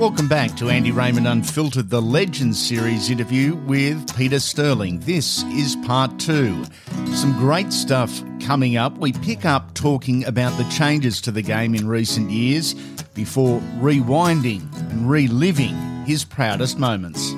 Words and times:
Welcome 0.00 0.26
back 0.26 0.56
to 0.56 0.68
Andy 0.68 0.90
Raymond 0.90 1.28
Unfiltered, 1.28 1.88
the 1.88 2.02
Legends 2.02 2.58
series 2.58 3.08
interview 3.08 3.54
with 3.54 4.16
Peter 4.16 4.40
Sterling. 4.40 4.98
This 5.00 5.44
is 5.44 5.76
part 5.76 6.18
two. 6.18 6.64
Some 7.12 7.38
great 7.38 7.72
stuff 7.72 8.20
coming 8.40 8.76
up. 8.76 8.98
We 8.98 9.12
pick 9.12 9.44
up 9.44 9.74
talking 9.74 10.24
about 10.24 10.58
the 10.58 10.64
changes 10.70 11.20
to 11.20 11.30
the 11.30 11.42
game 11.42 11.76
in 11.76 11.86
recent 11.86 12.32
years 12.32 12.74
before 13.20 13.60
rewinding 13.80 14.62
and 14.90 15.06
reliving 15.10 15.76
his 16.06 16.24
proudest 16.24 16.78
moments. 16.78 17.32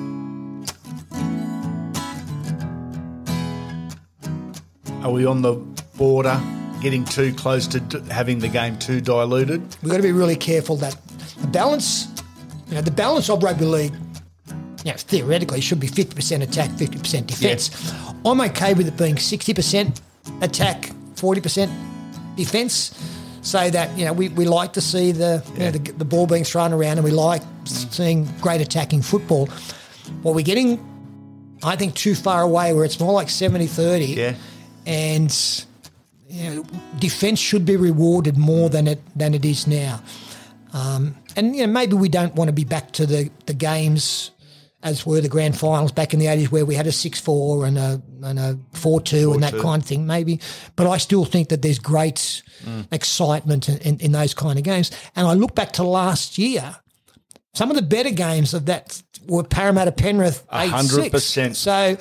Are 5.03 5.11
we 5.11 5.25
on 5.25 5.41
the 5.41 5.55
border, 5.97 6.41
getting 6.81 7.03
too 7.03 7.33
close 7.33 7.67
to 7.67 7.81
d- 7.81 7.99
having 8.09 8.39
the 8.39 8.47
game 8.47 8.79
too 8.79 9.01
diluted? 9.01 9.59
We've 9.81 9.91
got 9.91 9.97
to 9.97 10.03
be 10.03 10.13
really 10.13 10.37
careful 10.37 10.77
that 10.77 10.95
the 11.41 11.47
balance, 11.47 12.07
you 12.69 12.75
know, 12.75 12.81
the 12.81 12.89
balance 12.89 13.29
of 13.29 13.43
rugby 13.43 13.65
league, 13.65 13.93
you 14.85 14.91
know, 14.91 14.97
theoretically 14.97 15.59
should 15.59 15.81
be 15.81 15.89
50% 15.89 16.43
attack, 16.43 16.69
50% 16.69 17.27
defence. 17.27 17.93
I'm 18.23 18.39
okay 18.39 18.73
with 18.73 18.87
it 18.87 18.95
being 18.95 19.15
60% 19.15 19.99
attack, 20.41 20.91
40% 21.15 21.69
defence, 22.37 23.12
so 23.43 23.69
that, 23.69 23.95
you 23.97 24.05
know, 24.05 24.13
we, 24.13 24.29
we 24.29 24.45
like 24.45 24.73
to 24.73 24.81
see 24.81 25.11
the, 25.11 25.43
you 25.53 25.59
know, 25.59 25.71
the, 25.71 25.91
the 25.91 26.05
ball 26.05 26.25
being 26.25 26.43
thrown 26.43 26.73
around 26.73 26.97
and 26.97 27.03
we 27.03 27.11
like 27.11 27.41
seeing 27.65 28.25
great 28.39 28.61
attacking 28.61 29.01
football. 29.01 29.47
What 30.21 30.33
we're 30.33 30.41
getting, 30.41 30.79
I 31.61 31.75
think, 31.75 31.93
too 31.93 32.15
far 32.15 32.41
away 32.41 32.73
where 32.73 32.85
it's 32.85 32.99
more 32.99 33.13
like 33.13 33.29
70 33.29 33.67
30. 33.67 34.05
Yeah. 34.05 34.35
And 34.85 35.65
you 36.29 36.49
know, 36.49 36.65
defence 36.97 37.39
should 37.39 37.65
be 37.65 37.77
rewarded 37.77 38.37
more 38.37 38.69
than 38.69 38.87
it 38.87 39.01
than 39.15 39.33
it 39.33 39.45
is 39.45 39.67
now. 39.67 40.01
Um, 40.73 41.15
and 41.35 41.55
you 41.55 41.67
know, 41.67 41.71
maybe 41.71 41.93
we 41.93 42.09
don't 42.09 42.33
want 42.33 42.47
to 42.47 42.53
be 42.53 42.63
back 42.63 42.91
to 42.93 43.05
the, 43.05 43.29
the 43.45 43.53
games 43.53 44.31
as 44.83 45.05
were 45.05 45.21
the 45.21 45.29
grand 45.29 45.57
finals 45.57 45.91
back 45.91 46.13
in 46.13 46.19
the 46.19 46.27
eighties, 46.27 46.51
where 46.51 46.65
we 46.65 46.75
had 46.75 46.85
a 46.87 46.91
six 46.91 47.19
four 47.19 47.65
and 47.65 47.77
a 47.77 48.01
and 48.21 48.37
a 48.37 48.59
four 48.73 49.01
two 49.01 49.33
and 49.33 49.41
that 49.43 49.57
kind 49.57 49.81
of 49.81 49.87
thing. 49.87 50.05
Maybe, 50.05 50.39
but 50.75 50.87
I 50.87 50.97
still 50.97 51.25
think 51.25 51.49
that 51.49 51.61
there's 51.61 51.79
great 51.79 52.43
excitement 52.91 53.69
in, 53.69 53.77
in, 53.79 53.97
in 53.99 54.11
those 54.11 54.33
kind 54.33 54.57
of 54.57 54.63
games. 54.65 54.91
And 55.15 55.27
I 55.27 55.33
look 55.33 55.55
back 55.55 55.71
to 55.73 55.83
last 55.83 56.37
year. 56.37 56.75
Some 57.55 57.69
of 57.69 57.75
the 57.75 57.81
better 57.83 58.09
games 58.11 58.53
of 58.53 58.65
that 58.65 59.01
were 59.27 59.43
Parramatta 59.43 59.91
Penrith 59.91 60.45
A 60.51 60.63
eight 60.63 60.69
hundred 60.69 61.03
six. 61.03 61.09
percent. 61.09 61.55
So, 61.55 61.97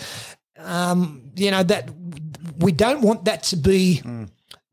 um, 0.58 1.30
you 1.36 1.50
know 1.50 1.62
that 1.62 1.90
we 2.58 2.72
don't 2.72 3.02
want 3.02 3.24
that 3.26 3.42
to 3.44 3.56
be 3.56 3.96
Hmm. 3.96 4.24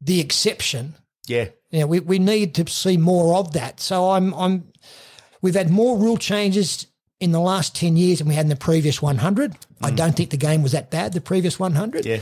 the 0.01 0.19
exception. 0.19 0.95
Yeah. 1.27 1.49
You 1.71 1.81
know, 1.81 1.87
we, 1.87 1.99
we 1.99 2.17
need 2.19 2.55
to 2.55 2.67
see 2.67 2.97
more 2.97 3.35
of 3.35 3.53
that. 3.53 3.79
So 3.79 4.09
I'm 4.11 4.33
I'm 4.33 4.71
we've 5.41 5.55
had 5.55 5.69
more 5.69 5.97
rule 5.97 6.17
changes 6.17 6.87
in 7.19 7.31
the 7.31 7.39
last 7.39 7.75
ten 7.75 7.97
years 7.97 8.19
than 8.19 8.27
we 8.27 8.35
had 8.35 8.45
in 8.45 8.49
the 8.49 8.55
previous 8.55 9.01
one 9.01 9.17
hundred. 9.17 9.55
I 9.81 9.91
don't 9.91 10.15
think 10.15 10.29
the 10.29 10.37
game 10.37 10.63
was 10.63 10.71
that 10.71 10.89
bad, 10.89 11.13
the 11.13 11.21
previous 11.21 11.59
one 11.59 11.75
hundred. 11.75 12.05
Hmm. 12.05 12.11
Yeah. 12.11 12.19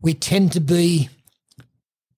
We 0.00 0.14
tend 0.14 0.52
to 0.52 0.60
be 0.60 1.08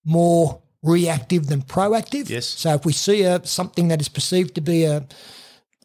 more 0.04 0.60
reactive 0.82 1.46
than 1.46 1.62
proactive. 1.62 2.28
Yes. 2.28 2.46
So 2.46 2.74
if 2.74 2.84
we 2.84 2.92
see 2.92 3.22
a, 3.22 3.44
something 3.46 3.88
that 3.88 4.00
is 4.00 4.08
perceived 4.08 4.54
to 4.54 4.60
be 4.60 4.84
a, 4.84 5.06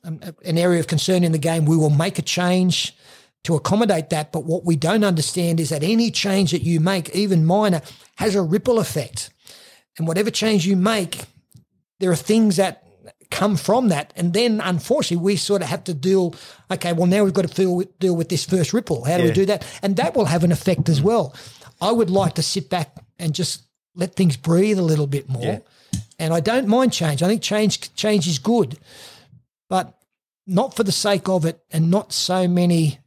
a 0.03 0.34
an 0.44 0.57
area 0.57 0.79
of 0.79 0.88
concern 0.88 1.23
in 1.23 1.31
the 1.31 1.38
game, 1.38 1.66
we 1.66 1.78
will 1.78 1.90
make 1.90 2.19
a 2.19 2.22
change 2.22 2.96
to 3.44 3.56
accommodate 3.56 4.09
that. 4.09 4.31
But 4.31 4.46
what 4.46 4.66
we 4.66 4.75
don't 4.75 5.03
understand 5.03 5.59
is 5.59 5.69
that 5.69 5.84
any 5.84 6.12
change 6.12 6.52
that 6.52 6.63
you 6.63 6.79
make, 6.79 7.09
even 7.16 7.46
minor, 7.46 7.81
has 8.17 8.35
a 8.35 8.41
ripple 8.41 8.79
effect. 8.79 9.29
And 9.97 10.07
whatever 10.07 10.31
change 10.31 10.66
you 10.66 10.75
make, 10.75 11.25
there 12.00 12.12
are 12.12 12.16
things 12.16 12.57
that 12.57 12.84
come 13.31 13.56
from 13.56 13.90
that. 13.90 14.13
And 14.16 14.34
then 14.34 14.62
unfortunately 14.62 15.24
we 15.24 15.36
sort 15.36 15.62
of 15.62 15.68
have 15.68 15.84
to 15.86 15.94
deal, 15.94 16.36
okay, 16.72 16.94
well 16.94 17.08
now 17.08 17.24
we've 17.24 17.34
got 17.34 17.47
to 17.47 17.53
deal 17.53 17.75
with, 17.75 18.00
deal 18.00 18.16
with 18.16 18.30
this 18.30 18.46
first 18.46 18.74
ripple. 18.74 19.06
How 19.06 19.18
do 19.18 19.24
we 19.24 19.31
do 19.31 19.46
that? 19.46 19.66
And 19.81 19.96
that 19.97 20.16
will 20.16 20.25
have 20.25 20.44
an 20.44 20.52
effect 20.52 20.90
as 20.90 21.02
well. 21.02 21.35
I 21.81 21.91
would 21.91 22.09
like 22.09 22.35
to 22.35 22.44
sit 22.44 22.69
back 22.69 22.96
and 23.19 23.34
just 23.34 23.64
let 23.96 24.16
things 24.16 24.38
breathe 24.38 24.80
a 24.80 24.84
little 24.84 25.08
bit 25.08 25.30
more. 25.30 25.44
Yeah. 25.44 25.59
And 26.19 26.34
I 26.34 26.40
don't 26.40 26.68
mind 26.68 26.94
change. 26.94 27.24
I 27.24 27.28
think 27.28 27.41
change 27.41 27.94
change 27.96 28.28
is 28.28 28.40
good, 28.40 28.78
but 29.69 29.97
not 30.47 30.75
for 30.75 30.84
the 30.84 30.91
sake 30.91 31.28
of 31.28 31.46
it 31.46 31.59
and 31.72 31.90
not 31.90 32.14
so 32.14 32.47
many 32.47 33.00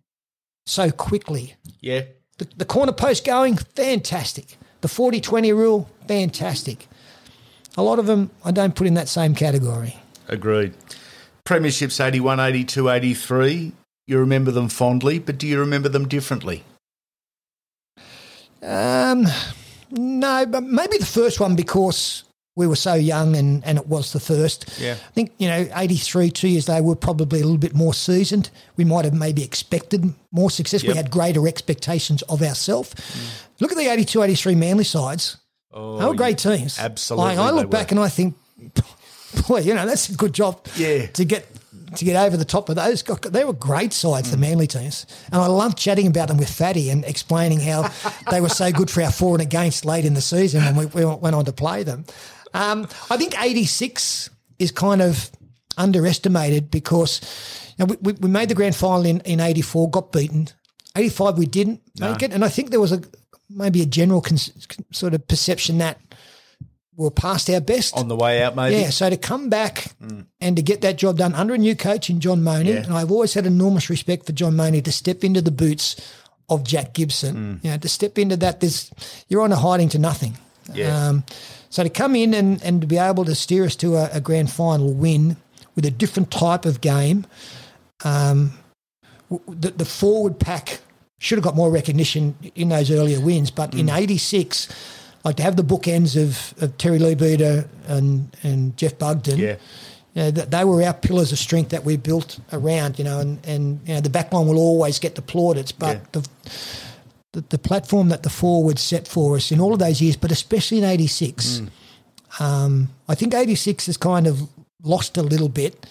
so 0.66 0.90
quickly. 0.90 1.54
Yeah. 1.80 2.02
The, 2.38 2.48
the 2.56 2.64
corner 2.64 2.92
post 2.92 3.24
going, 3.24 3.56
fantastic. 3.56 4.56
The 4.80 4.88
40 4.88 5.20
20 5.20 5.52
rule, 5.52 5.90
fantastic. 6.06 6.86
A 7.76 7.82
lot 7.82 7.98
of 7.98 8.06
them 8.06 8.30
I 8.44 8.50
don't 8.50 8.74
put 8.74 8.86
in 8.86 8.94
that 8.94 9.08
same 9.08 9.34
category. 9.34 9.96
Agreed. 10.28 10.74
Premierships 11.44 12.04
81, 12.04 12.40
82, 12.40 12.88
83. 12.90 13.72
You 14.06 14.18
remember 14.18 14.50
them 14.50 14.68
fondly, 14.68 15.18
but 15.18 15.38
do 15.38 15.46
you 15.46 15.58
remember 15.58 15.88
them 15.88 16.06
differently? 16.08 16.64
Um, 18.62 19.26
no, 19.90 20.46
but 20.46 20.62
maybe 20.62 20.98
the 20.98 21.06
first 21.06 21.40
one 21.40 21.54
because 21.56 22.24
we 22.56 22.66
were 22.66 22.76
so 22.76 22.94
young 22.94 23.36
and, 23.36 23.64
and 23.64 23.78
it 23.78 23.86
was 23.86 24.12
the 24.12 24.20
first. 24.20 24.78
Yeah. 24.80 24.94
I 24.94 25.10
think, 25.12 25.30
you 25.38 25.48
know, 25.48 25.68
83, 25.74 26.30
two 26.30 26.48
years 26.48 26.68
later, 26.68 26.82
we're 26.82 26.96
probably 26.96 27.40
a 27.40 27.44
little 27.44 27.56
bit 27.58 27.74
more 27.74 27.94
seasoned. 27.94 28.50
We 28.76 28.84
might 28.84 29.04
have 29.04 29.14
maybe 29.14 29.44
expected 29.44 30.12
more 30.32 30.50
success. 30.50 30.82
Yep. 30.82 30.90
We 30.92 30.96
had 30.96 31.10
greater 31.10 31.46
expectations 31.46 32.22
of 32.22 32.42
ourselves. 32.42 32.94
Look 33.60 33.70
at 33.70 33.78
the 33.78 33.86
82, 33.88 34.22
83 34.22 34.54
Manly 34.56 34.84
sides. 34.84 35.36
Oh, 35.72 35.98
They 35.98 36.04
were 36.06 36.14
great 36.14 36.38
teams. 36.38 36.78
absolutely 36.78 37.36
Like, 37.36 37.38
I 37.38 37.50
look 37.50 37.70
back 37.70 37.88
were. 37.90 37.96
and 37.98 38.00
I 38.00 38.08
think, 38.08 38.34
boy, 39.48 39.60
you 39.60 39.74
know, 39.74 39.86
that's 39.86 40.08
a 40.08 40.14
good 40.14 40.32
job 40.32 40.66
Yeah. 40.76 41.06
to 41.06 41.24
get 41.24 41.46
to 41.96 42.04
get 42.04 42.16
over 42.22 42.36
the 42.36 42.44
top 42.44 42.68
of 42.68 42.76
those. 42.76 43.02
They 43.02 43.44
were 43.44 43.54
great 43.54 43.94
sides, 43.94 44.30
the 44.30 44.36
Mm. 44.36 44.40
Manly 44.40 44.66
teams. 44.66 45.06
And 45.32 45.40
I 45.40 45.46
loved 45.46 45.78
chatting 45.78 46.06
about 46.06 46.28
them 46.28 46.36
with 46.36 46.50
Fatty 46.50 46.90
and 46.90 47.02
explaining 47.06 47.60
how 47.60 47.90
they 48.30 48.42
were 48.42 48.50
so 48.50 48.70
good 48.70 48.90
for 48.90 49.02
our 49.02 49.10
for 49.10 49.34
and 49.34 49.42
against 49.42 49.86
late 49.86 50.04
in 50.04 50.12
the 50.12 50.20
season 50.20 50.62
when 50.64 50.76
we, 50.76 50.86
we 50.86 51.04
went 51.06 51.34
on 51.34 51.46
to 51.46 51.52
play 51.52 51.82
them. 51.84 52.04
Um, 52.52 52.88
I 53.10 53.16
think 53.16 53.40
86 53.42 54.28
is 54.58 54.70
kind 54.70 55.00
of 55.00 55.30
underestimated 55.78 56.70
because 56.70 57.20
you 57.78 57.86
know, 57.86 57.96
we, 58.02 58.12
we, 58.12 58.28
made 58.28 58.48
the 58.50 58.54
grand 58.54 58.76
final 58.76 59.06
in, 59.06 59.20
in 59.20 59.40
84, 59.40 59.90
got 59.90 60.12
beaten. 60.12 60.48
85, 60.96 61.38
we 61.38 61.46
didn't 61.46 61.80
make 61.98 62.22
it. 62.22 62.32
And 62.32 62.44
I 62.44 62.48
think 62.48 62.70
there 62.70 62.80
was 62.80 62.92
a 62.92 63.00
maybe 63.48 63.80
a 63.80 63.86
general 63.86 64.20
cons- 64.20 64.52
sort 64.92 65.14
of 65.14 65.26
perception 65.26 65.78
that 65.78 65.98
were 66.98 67.10
past 67.10 67.48
our 67.48 67.60
best. 67.60 67.96
On 67.96 68.08
the 68.08 68.16
way 68.16 68.42
out, 68.42 68.54
maybe? 68.56 68.76
Yeah, 68.76 68.90
so 68.90 69.08
to 69.08 69.16
come 69.16 69.48
back 69.48 69.92
and 70.40 70.56
to 70.56 70.62
get 70.62 70.80
that 70.82 70.98
job 70.98 71.16
done 71.16 71.32
under 71.34 71.54
a 71.54 71.58
new 71.58 71.74
coach 71.76 72.10
in 72.10 72.20
John 72.20 72.42
Monie, 72.42 72.66
Yeah. 72.74 72.82
and 72.82 72.92
I've 72.92 73.10
always 73.10 73.32
had 73.34 73.46
enormous 73.46 73.88
respect 73.88 74.26
for 74.26 74.32
John 74.32 74.54
Monie 74.54 74.82
to 74.84 74.92
step 74.92 75.22
into 75.24 75.40
the 75.40 75.50
boots 75.52 75.96
of 76.50 76.64
Jack 76.64 76.94
Gibson. 76.94 77.60
You 77.62 77.70
know, 77.70 77.76
to 77.78 77.88
step 77.88 78.18
into 78.18 78.36
that, 78.38 78.60
there's 78.60 78.90
you're 79.28 79.42
on 79.42 79.52
a 79.52 79.56
hiding 79.56 79.88
to 79.90 79.98
nothing. 79.98 80.36
Yeah. 80.74 81.08
Um, 81.08 81.24
so 81.70 81.82
to 81.82 81.88
come 81.88 82.16
in 82.16 82.34
and, 82.34 82.62
and 82.62 82.80
to 82.80 82.86
be 82.86 82.98
able 82.98 83.24
to 83.26 83.34
steer 83.34 83.64
us 83.64 83.76
to 83.76 83.96
a, 83.96 84.10
a 84.14 84.20
grand 84.20 84.50
final 84.50 84.92
win 84.92 85.36
with 85.76 85.86
a 85.86 85.90
different 85.90 86.30
type 86.30 86.66
of 86.66 86.80
game, 86.80 87.26
um, 88.04 88.52
the, 89.48 89.70
the 89.70 89.84
forward 89.84 90.38
pack 90.40 90.80
should 91.18 91.36
have 91.38 91.44
got 91.44 91.54
more 91.56 91.70
recognition 91.70 92.34
in 92.54 92.68
those 92.70 92.90
earlier 92.90 93.20
wins, 93.20 93.50
but 93.50 93.70
Mm. 93.72 93.78
in 93.80 93.88
'86, 93.90 94.68
like 95.28 95.36
to 95.36 95.42
have 95.42 95.56
the 95.56 95.62
bookends 95.74 96.16
of, 96.16 96.54
of 96.62 96.76
Terry 96.78 96.98
Leabeater 96.98 97.68
and 97.86 98.34
and 98.42 98.76
Geoff 98.76 98.98
Bugden. 98.98 99.38
Yeah. 99.38 99.56
You 100.14 100.22
know, 100.22 100.30
they 100.30 100.64
were 100.64 100.82
our 100.82 100.94
pillars 100.94 101.32
of 101.32 101.38
strength 101.38 101.70
that 101.70 101.84
we 101.84 101.96
built 101.96 102.40
around, 102.52 102.98
you 102.98 103.04
know, 103.04 103.20
and, 103.20 103.38
and 103.46 103.80
you 103.86 103.94
know, 103.94 104.00
the 104.00 104.10
back 104.10 104.32
line 104.32 104.46
will 104.48 104.58
always 104.58 104.98
get 104.98 105.14
the 105.14 105.22
plaudits, 105.22 105.70
but 105.70 105.96
Yeah. 105.96 106.04
the, 106.12 106.28
the 107.32 107.40
the 107.50 107.58
platform 107.58 108.08
that 108.08 108.22
the 108.22 108.30
forwards 108.30 108.82
set 108.82 109.06
for 109.06 109.36
us 109.36 109.52
in 109.52 109.60
all 109.60 109.72
of 109.72 109.78
those 109.78 110.00
years, 110.04 110.16
but 110.16 110.32
especially 110.32 110.78
in 110.78 110.84
'86, 110.84 111.62
um, 112.40 112.88
I 113.08 113.14
think 113.14 113.34
'86 113.34 113.86
has 113.86 113.96
kind 113.96 114.26
of 114.26 114.48
lost 114.82 115.16
a 115.18 115.22
little 115.22 115.48
bit. 115.50 115.86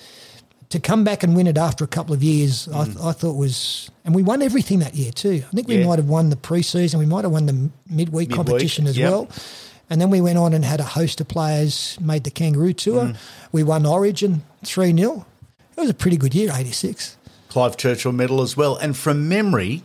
To 0.71 0.79
come 0.79 1.05
back 1.05 1.23
and 1.23 1.33
win 1.33 1.47
it 1.47 1.57
after 1.57 1.85
a 1.85 1.87
couple 1.87 2.13
of 2.13 2.21
years, 2.21 2.67
I, 2.67 2.81
I 2.81 3.13
thought 3.13 3.37
was, 3.37 3.89
and 4.03 4.13
we 4.13 4.21
won 4.21 4.41
everything 4.41 4.79
that 4.79 4.95
year 4.95 5.11
too. 5.13 5.43
I 5.47 5.55
think 5.55 5.67
we 5.67 5.77
Yeah. 5.77 5.87
might 5.87 5.97
have 5.97 6.09
won 6.09 6.29
the 6.29 6.35
preseason, 6.35 6.99
we 6.99 7.05
might 7.05 7.23
have 7.23 7.31
won 7.31 7.45
the 7.45 7.53
midweek, 7.53 7.71
Midweek, 7.89 8.31
competition 8.31 8.85
as 8.85 8.97
yep. 8.97 9.11
well. 9.11 9.29
And 9.89 10.01
then 10.01 10.09
we 10.09 10.19
went 10.19 10.37
on 10.37 10.53
and 10.53 10.65
had 10.65 10.81
a 10.81 10.83
host 10.83 11.21
of 11.21 11.29
players, 11.29 11.97
made 12.01 12.25
the 12.25 12.31
Kangaroo 12.31 12.73
Tour. 12.73 13.05
Mm. 13.05 13.15
We 13.53 13.63
won 13.63 13.85
Origin 13.85 14.43
3 14.65 14.93
0. 14.93 15.25
It 15.77 15.79
was 15.79 15.89
a 15.89 15.93
pretty 15.93 16.17
good 16.17 16.35
year, 16.35 16.51
86. 16.53 17.15
Clive 17.47 17.77
Churchill 17.77 18.11
medal 18.11 18.41
as 18.41 18.57
well. 18.57 18.75
And 18.75 18.97
from 18.97 19.29
memory, 19.29 19.83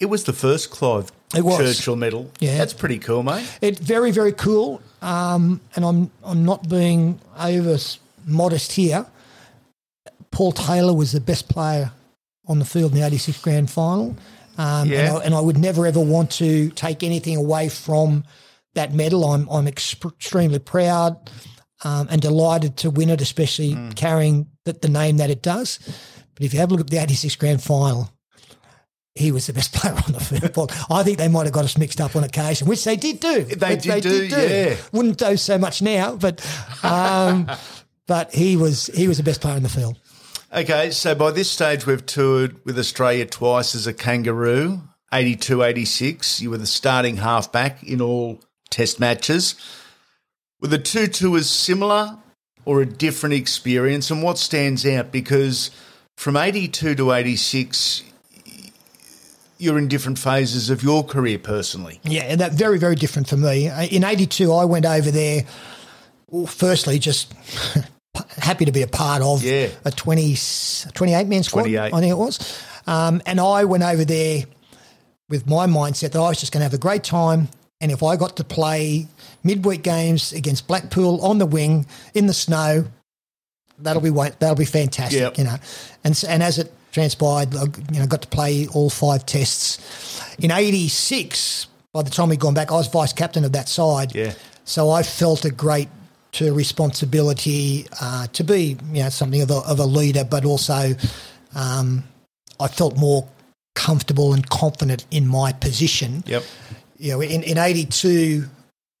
it 0.00 0.06
was 0.06 0.24
the 0.24 0.34
first 0.34 0.70
Clive. 0.70 1.10
Churchill 1.32 1.96
medal. 1.96 2.30
Yeah. 2.38 2.58
That's 2.58 2.72
pretty 2.74 2.98
cool, 2.98 3.22
mate. 3.22 3.46
It's 3.60 3.80
very, 3.80 4.10
very 4.10 4.32
cool. 4.32 4.82
Um, 5.02 5.60
and 5.74 5.84
I'm 5.84 6.10
I'm 6.22 6.44
not 6.44 6.68
being 6.68 7.20
over 7.38 7.78
modest 8.26 8.72
here. 8.72 9.06
Paul 10.34 10.52
Taylor 10.52 10.92
was 10.92 11.12
the 11.12 11.20
best 11.20 11.48
player 11.48 11.92
on 12.46 12.58
the 12.58 12.64
field 12.64 12.92
in 12.92 12.98
the 13.00 13.06
86 13.06 13.40
grand 13.40 13.70
final. 13.70 14.16
Um, 14.58 14.88
Yeah. 14.90 14.98
and, 14.98 15.16
I, 15.18 15.24
and 15.24 15.34
I 15.34 15.40
would 15.40 15.56
never 15.56 15.86
ever 15.86 16.00
want 16.00 16.30
to 16.32 16.70
take 16.70 17.02
anything 17.02 17.36
away 17.36 17.68
from 17.68 18.24
that 18.74 18.92
medal. 18.92 19.24
I'm, 19.24 19.48
I'm 19.48 19.66
extremely 19.68 20.58
proud 20.58 21.30
um, 21.84 22.08
and 22.10 22.20
delighted 22.20 22.76
to 22.78 22.90
win 22.90 23.10
it, 23.10 23.20
especially 23.20 23.78
carrying 23.94 24.48
the, 24.64 24.72
the 24.72 24.88
name 24.88 25.16
that 25.18 25.30
it 25.30 25.42
does. 25.42 25.78
But 26.34 26.44
if 26.44 26.52
you 26.52 26.58
have 26.60 26.70
a 26.70 26.74
look 26.74 26.80
at 26.86 26.90
the 26.90 26.98
86 26.98 27.36
grand 27.36 27.62
final, 27.62 28.10
he 29.14 29.30
was 29.30 29.46
the 29.46 29.52
best 29.52 29.72
player 29.74 29.94
on 29.94 30.12
the 30.12 30.20
field. 30.20 30.72
I 30.90 31.04
think 31.04 31.18
they 31.18 31.28
might 31.28 31.44
have 31.44 31.52
got 31.52 31.64
us 31.64 31.78
mixed 31.78 32.00
up 32.00 32.16
on 32.16 32.24
occasion, 32.24 32.66
which 32.66 32.82
they 32.84 32.96
did 32.96 33.20
do. 33.20 33.44
They 33.44 33.74
Which 33.76 33.82
did 33.84 34.02
do, 34.02 34.26
yeah. 34.26 34.76
Wouldn't 34.92 35.18
do 35.18 35.36
so 35.36 35.58
much 35.58 35.80
now, 35.82 36.16
but 36.16 36.44
um, 36.82 37.48
but 38.08 38.34
he 38.34 38.56
was 38.56 38.86
he 38.88 39.06
was 39.06 39.16
the 39.18 39.22
best 39.22 39.40
player 39.40 39.56
in 39.56 39.62
the 39.62 39.68
field. 39.68 39.98
Okay, 40.54 40.92
so 40.92 41.16
by 41.16 41.32
this 41.32 41.50
stage, 41.50 41.84
we've 41.84 42.06
toured 42.06 42.64
with 42.64 42.78
Australia 42.78 43.26
twice 43.26 43.74
as 43.74 43.88
a 43.88 43.92
kangaroo 43.92 44.82
82 45.12 45.64
86. 45.64 46.40
You 46.40 46.50
were 46.50 46.58
the 46.58 46.66
starting 46.66 47.16
halfback 47.16 47.82
in 47.82 48.00
all 48.00 48.40
test 48.70 49.00
matches. 49.00 49.56
Were 50.60 50.68
the 50.68 50.78
two 50.78 51.08
tours 51.08 51.50
similar 51.50 52.18
or 52.64 52.80
a 52.80 52.86
different 52.86 53.34
experience? 53.34 54.12
And 54.12 54.22
what 54.22 54.38
stands 54.38 54.86
out? 54.86 55.10
Because 55.10 55.72
from 56.16 56.36
82 56.36 56.94
to 56.94 57.12
86, 57.12 58.04
you're 59.58 59.78
in 59.78 59.88
different 59.88 60.20
phases 60.20 60.70
of 60.70 60.84
your 60.84 61.02
career 61.02 61.40
personally. 61.40 61.98
Yeah, 62.04 62.22
and 62.22 62.40
that 62.40 62.52
very 62.52 62.78
very 62.78 62.94
different 62.94 63.28
for 63.28 63.36
me. 63.36 63.68
Uh, 63.68 63.86
In 63.86 64.04
'82, 64.04 64.52
I 64.52 64.64
went 64.64 64.86
over 64.86 65.10
there. 65.10 65.46
Well, 66.30 66.46
firstly, 66.46 67.00
just 67.00 67.34
happy 68.38 68.64
to 68.64 68.72
be 68.72 68.82
a 68.82 68.86
part 68.86 69.22
of 69.22 69.42
Yeah. 69.42 69.68
a 69.84 69.90
20, 69.90 70.36
28 70.92 71.26
man 71.26 71.42
squad. 71.42 71.62
28. 71.62 71.92
I 71.94 72.00
think 72.00 72.10
it 72.10 72.18
was, 72.18 72.38
um, 72.86 73.20
and 73.26 73.40
I 73.40 73.64
went 73.64 73.82
over 73.82 74.04
there 74.04 74.44
with 75.28 75.46
my 75.46 75.66
mindset 75.66 76.12
that 76.12 76.16
I 76.20 76.28
was 76.28 76.38
just 76.40 76.52
going 76.52 76.60
to 76.60 76.64
have 76.64 76.74
a 76.74 76.78
great 76.78 77.02
time. 77.04 77.48
And 77.80 77.90
if 77.90 78.02
I 78.02 78.16
got 78.16 78.36
to 78.36 78.44
play 78.44 79.08
midweek 79.42 79.82
games 79.82 80.32
against 80.32 80.66
Blackpool 80.66 81.20
on 81.24 81.38
the 81.38 81.46
wing 81.46 81.86
in 82.14 82.26
the 82.26 82.32
snow, 82.34 82.84
that'll 83.78 84.00
be 84.02 84.10
that'll 84.10 84.54
be 84.54 84.64
fantastic, 84.64 85.20
Yep. 85.20 85.38
you 85.38 85.44
know. 85.44 85.56
And 86.04 86.24
and 86.28 86.42
as 86.42 86.58
it 86.58 86.72
transpired, 86.92 87.54
I 87.56 87.64
you 87.92 87.98
know 88.00 88.06
got 88.06 88.22
to 88.22 88.28
play 88.28 88.68
all 88.68 88.90
five 88.90 89.26
tests. 89.26 89.78
In 90.38 90.50
'86, 90.50 91.66
by 91.92 92.02
the 92.02 92.10
time 92.10 92.28
we'd 92.28 92.40
gone 92.40 92.54
back, 92.54 92.70
I 92.70 92.74
was 92.76 92.86
vice 92.88 93.12
captain 93.12 93.44
of 93.44 93.52
that 93.52 93.68
side. 93.68 94.14
Yeah. 94.14 94.32
So 94.64 94.90
I 94.90 95.02
felt 95.02 95.44
a 95.44 95.50
great 95.50 95.88
uh, 96.42 96.52
responsibility 96.52 97.86
uh, 98.00 98.26
to 98.28 98.44
be, 98.44 98.76
you 98.92 99.02
know, 99.02 99.08
something 99.08 99.42
of 99.42 99.50
a, 99.50 99.58
of 99.66 99.78
a 99.78 99.84
leader, 99.86 100.24
but 100.24 100.44
also 100.44 100.94
um, 101.54 102.04
I 102.60 102.68
felt 102.68 102.96
more 102.96 103.28
comfortable 103.74 104.32
and 104.32 104.48
confident 104.50 105.04
in 105.10 105.26
my 105.26 105.52
position 105.52 106.22
Yep. 106.26 106.44
you 106.98 107.12
know, 107.12 107.20
in, 107.20 107.42
in 107.42 107.58
82, 107.58 108.44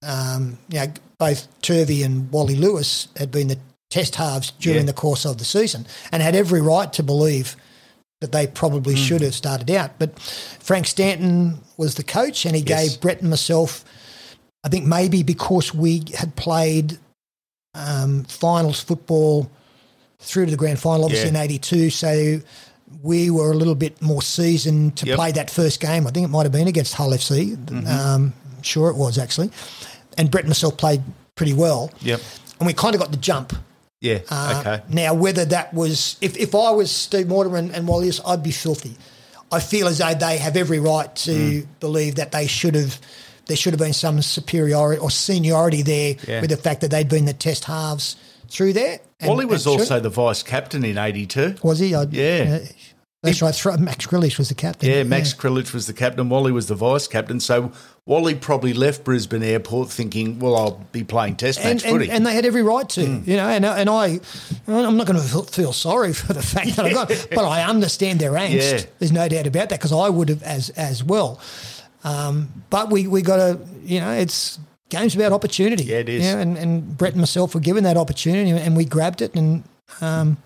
um, 0.02 0.58
you 0.68 0.80
know, 0.80 0.92
both 1.18 1.46
Turvey 1.62 2.02
and 2.02 2.30
Wally 2.32 2.56
Lewis 2.56 3.08
had 3.16 3.30
been 3.30 3.48
the 3.48 3.58
test 3.90 4.16
halves 4.16 4.50
during 4.58 4.80
Yeah. 4.80 4.86
the 4.86 4.92
course 4.92 5.24
of 5.24 5.38
the 5.38 5.44
season 5.44 5.86
and 6.10 6.22
had 6.22 6.34
every 6.34 6.60
right 6.60 6.92
to 6.94 7.02
believe 7.04 7.56
that 8.20 8.32
they 8.32 8.46
probably 8.48 8.94
Hmm. 8.94 9.00
should 9.00 9.20
have 9.22 9.34
started 9.34 9.70
out. 9.70 9.92
But 9.98 10.18
Frank 10.18 10.86
Stanton 10.86 11.60
was 11.76 11.94
the 11.94 12.02
coach 12.02 12.44
and 12.44 12.56
he 12.56 12.62
Yes. 12.62 12.88
gave 12.90 13.00
Brett 13.00 13.20
and 13.20 13.30
myself, 13.30 13.84
I 14.64 14.68
think 14.68 14.86
maybe 14.86 15.22
because 15.22 15.72
we 15.72 16.02
had 16.16 16.34
played 16.34 16.98
um, 17.74 18.24
finals 18.24 18.80
football 18.80 19.50
through 20.20 20.46
to 20.46 20.50
the 20.52 20.56
grand 20.56 20.78
final, 20.78 21.04
obviously 21.04 21.30
Yeah. 21.30 21.36
in 21.42 21.44
82. 21.44 21.90
So 21.90 22.40
we 23.02 23.30
were 23.30 23.50
a 23.52 23.54
little 23.56 23.74
bit 23.74 24.00
more 24.00 24.22
seasoned 24.22 24.96
to 24.98 25.06
Yep. 25.06 25.16
play 25.16 25.32
that 25.32 25.50
first 25.50 25.80
game. 25.80 26.06
I 26.06 26.10
think 26.10 26.24
it 26.24 26.30
might 26.30 26.44
have 26.44 26.52
been 26.52 26.68
against 26.68 26.94
Hull 26.94 27.10
FC. 27.12 27.56
Um, 27.86 28.32
sure 28.62 28.88
it 28.90 28.96
was 28.96 29.18
actually. 29.18 29.50
And 30.16 30.30
Brett 30.30 30.44
and 30.44 30.50
myself 30.50 30.76
played 30.76 31.02
pretty 31.34 31.52
well. 31.52 31.90
Yep. 32.00 32.20
And 32.60 32.66
we 32.66 32.72
kind 32.72 32.94
of 32.94 33.00
got 33.00 33.10
the 33.10 33.16
jump. 33.18 33.52
Yeah. 34.00 34.18
Uh, 34.30 34.56
okay. 34.60 34.82
Now, 34.88 35.14
whether 35.14 35.44
that 35.46 35.74
was, 35.74 36.16
if, 36.20 36.36
if 36.36 36.54
I 36.54 36.70
was 36.70 36.90
Steve 36.90 37.26
Mortimer 37.28 37.56
and, 37.56 37.70
and 37.74 37.88
Wally, 37.88 38.10
I'd 38.26 38.42
be 38.42 38.50
filthy. 38.52 38.96
I 39.50 39.60
feel 39.60 39.88
as 39.88 39.98
though 39.98 40.14
they 40.14 40.38
have 40.38 40.56
every 40.56 40.78
right 40.78 41.14
to 41.16 41.30
Mm. 41.32 41.66
believe 41.80 42.14
that 42.16 42.32
they 42.32 42.46
should 42.46 42.74
have, 42.74 42.98
there 43.46 43.56
should 43.56 43.72
have 43.72 43.80
been 43.80 43.92
some 43.92 44.20
superiority 44.22 45.00
or 45.00 45.10
seniority 45.10 45.82
there 45.82 46.16
Yeah. 46.26 46.40
with 46.40 46.50
the 46.50 46.56
fact 46.56 46.80
that 46.82 46.90
they'd 46.90 47.08
been 47.08 47.24
the 47.24 47.32
test 47.34 47.64
halves 47.64 48.16
through 48.48 48.72
there. 48.74 49.00
And- 49.20 49.28
Wally 49.30 49.44
was 49.46 49.66
and 49.66 49.80
also 49.80 50.00
the 50.00 50.10
vice 50.10 50.42
captain 50.42 50.84
in 50.84 50.98
82. 50.98 51.56
was 51.62 51.78
he? 51.78 51.94
I, 51.94 52.02
Yeah. 52.10 52.58
That's 53.22 53.40
right. 53.64 53.80
Max 53.80 54.06
Krilich 54.06 54.36
was 54.36 54.50
the 54.50 54.54
captain. 54.54 54.90
Yeah, 54.90 55.02
Max 55.02 55.32
Krilich 55.32 55.72
was 55.72 55.86
the 55.86 55.94
captain. 55.94 56.28
Wally 56.28 56.52
was 56.52 56.66
the 56.66 56.74
vice 56.74 57.08
captain. 57.08 57.40
So 57.40 57.72
Wally 58.04 58.34
probably 58.34 58.74
left 58.74 59.02
Brisbane 59.02 59.42
Airport 59.42 59.88
thinking, 59.90 60.38
"Well, 60.40 60.54
I'll 60.54 60.84
be 60.92 61.04
playing 61.04 61.36
Test 61.36 61.60
match 61.60 61.70
and, 61.70 61.82
and, 61.84 61.90
footy." 61.90 62.10
and 62.10 62.26
they 62.26 62.34
had 62.34 62.44
every 62.44 62.62
right 62.62 62.86
to, 62.90 63.06
Hmm. 63.06 63.30
you 63.30 63.38
know. 63.38 63.48
And, 63.48 63.64
and 63.64 63.88
I, 63.88 64.20
I'm 64.68 64.98
not 64.98 65.06
going 65.06 65.18
to 65.18 65.42
feel 65.44 65.72
sorry 65.72 66.12
for 66.12 66.34
the 66.34 66.42
fact 66.42 66.76
that 66.76 66.84
I 66.84 66.92
got, 66.92 67.08
but 67.34 67.46
I 67.46 67.64
understand 67.64 68.20
their 68.20 68.32
angst. 68.32 68.72
Yeah. 68.80 68.82
There's 68.98 69.10
no 69.12 69.26
doubt 69.26 69.46
about 69.46 69.70
that 69.70 69.78
because 69.78 69.92
I 69.92 70.10
would 70.10 70.28
have 70.28 70.42
as 70.42 70.68
as 70.70 71.02
well. 71.02 71.40
Um, 72.04 72.64
but 72.70 72.90
we 72.90 73.06
we 73.06 73.22
got 73.22 73.36
to, 73.36 73.58
you 73.82 74.00
know, 74.00 74.12
it's 74.12 74.58
games 74.90 75.14
about 75.16 75.32
opportunity. 75.32 75.84
Yeah, 75.84 75.98
it 75.98 76.08
is. 76.08 76.24
You 76.26 76.32
know, 76.34 76.38
and, 76.40 76.56
and 76.58 76.96
Brett 76.98 77.12
and 77.12 77.20
myself 77.20 77.54
were 77.54 77.60
given 77.60 77.84
that 77.84 77.96
opportunity, 77.96 78.50
and 78.50 78.76
we 78.76 78.84
grabbed 78.84 79.22
it. 79.22 79.34
And 79.34 79.64
um, 80.00 80.36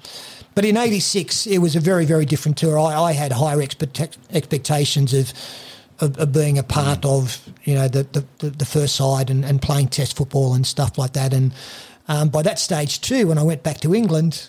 but 0.54 0.64
in 0.64 0.76
'86, 0.76 1.46
it 1.46 1.58
was 1.58 1.74
a 1.76 1.80
very 1.80 2.04
very 2.04 2.24
different 2.24 2.56
tour. 2.58 2.78
I, 2.78 2.94
I 3.10 3.12
had 3.12 3.32
higher 3.32 3.60
expect, 3.62 4.18
expectations 4.30 5.12
of. 5.14 5.32
Of, 6.00 6.16
of 6.16 6.30
being 6.30 6.58
a 6.58 6.62
part 6.62 7.00
Mm. 7.00 7.10
of 7.18 7.40
you 7.64 7.74
know 7.74 7.88
the 7.88 8.04
the, 8.12 8.24
the, 8.38 8.50
the 8.50 8.64
first 8.64 8.94
side 8.94 9.30
and, 9.30 9.44
and 9.44 9.60
playing 9.60 9.88
Test 9.88 10.16
football 10.16 10.54
and 10.54 10.64
stuff 10.64 10.96
like 10.96 11.14
that, 11.14 11.32
and 11.34 11.52
um, 12.06 12.28
by 12.28 12.40
that 12.42 12.60
stage 12.60 13.00
too, 13.00 13.26
when 13.26 13.36
I 13.36 13.42
went 13.42 13.64
back 13.64 13.80
to 13.80 13.92
England, 13.92 14.48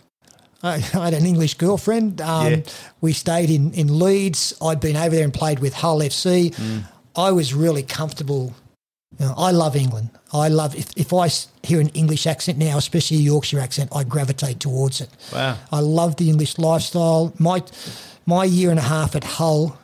I, 0.61 0.75
I 0.93 1.05
had 1.05 1.15
an 1.15 1.25
English 1.25 1.55
girlfriend. 1.55 2.21
Um, 2.21 2.51
Yeah. 2.53 2.61
We 3.01 3.13
stayed 3.13 3.49
in, 3.49 3.73
in 3.73 3.97
Leeds. 3.97 4.53
I'd 4.61 4.79
been 4.79 4.95
over 4.95 5.09
there 5.15 5.23
and 5.23 5.33
played 5.33 5.57
with 5.57 5.73
Hull 5.73 6.01
FC. 6.01 6.53
Mm. 6.53 6.83
I 7.15 7.31
was 7.31 7.53
really 7.53 7.83
comfortable. 7.83 8.53
You 9.19 9.25
know, 9.25 9.33
I 9.37 9.51
love 9.51 9.75
England. 9.75 10.09
I 10.31 10.49
love 10.49 10.75
if, 10.75 10.91
if 10.95 11.13
I 11.13 11.29
hear 11.63 11.81
an 11.81 11.89
English 11.89 12.27
accent 12.27 12.57
now, 12.57 12.77
especially 12.77 13.17
a 13.17 13.21
Yorkshire 13.21 13.59
accent, 13.59 13.89
I 13.93 14.03
gravitate 14.03 14.59
towards 14.59 15.01
it. 15.01 15.09
Wow. 15.33 15.57
I 15.71 15.79
love 15.79 16.17
the 16.17 16.29
English 16.29 16.57
lifestyle. 16.57 17.33
My 17.39 17.63
my 18.25 18.43
year 18.45 18.69
and 18.69 18.79
a 18.79 18.83
half 18.83 19.15
at 19.15 19.23
Hull 19.23 19.77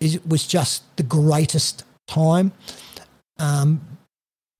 is 0.00 0.20
was 0.24 0.46
just 0.46 0.82
the 0.96 1.04
greatest 1.04 1.84
time. 2.06 2.52
Um, 3.38 3.80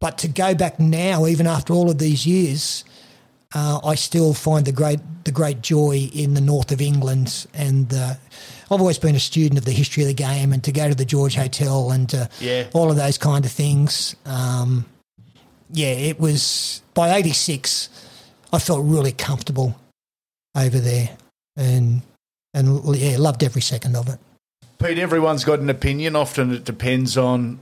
but 0.01 0.19
to 0.19 0.29
go 0.29 0.55
back 0.55 0.79
now, 0.79 1.27
even 1.27 1.47
after 1.47 1.73
all 1.73 1.91
of 1.91 1.99
these 1.99 2.25
years, 2.25 2.85
uh, 3.55 3.81
I 3.85 3.97
still 3.97 4.33
find 4.35 4.65
the 4.65 4.73
great 4.73 5.01
the 5.25 5.33
great 5.33 5.61
joy 5.61 6.09
in 6.15 6.35
the 6.35 6.41
north 6.41 6.71
of 6.71 6.81
England. 6.81 7.47
And 7.53 7.93
uh, 7.93 8.15
I've 8.71 8.81
always 8.81 8.99
been 8.99 9.15
a 9.15 9.21
student 9.21 9.59
of 9.59 9.65
the 9.65 9.73
history 9.73 10.03
of 10.03 10.09
the 10.09 10.15
game, 10.15 10.53
and 10.53 10.63
to 10.65 10.73
go 10.73 10.89
to 10.89 10.95
the 10.95 11.05
George 11.05 11.35
Hotel 11.37 11.91
and 11.91 12.29
Yeah. 12.41 12.67
all 12.75 12.91
of 12.91 12.97
those 12.97 13.17
kind 13.19 13.45
of 13.45 13.51
things. 13.53 14.15
Um, 14.27 14.85
yeah, 15.73 15.89
it 15.89 16.21
was 16.21 16.83
by 16.95 17.15
'86. 17.15 17.89
I 18.53 18.59
felt 18.59 18.85
really 18.85 19.13
comfortable 19.13 19.79
over 20.57 20.79
there, 20.79 21.17
and 21.57 22.03
and 22.55 22.97
yeah, 22.97 23.17
loved 23.19 23.43
every 23.45 23.63
second 23.63 23.97
of 23.97 24.09
it. 24.09 24.19
Pete, 24.79 24.99
everyone's 24.99 25.45
got 25.45 25.59
an 25.61 25.71
opinion. 25.71 26.15
Often 26.17 26.53
it 26.53 26.65
depends 26.65 27.17
on 27.19 27.59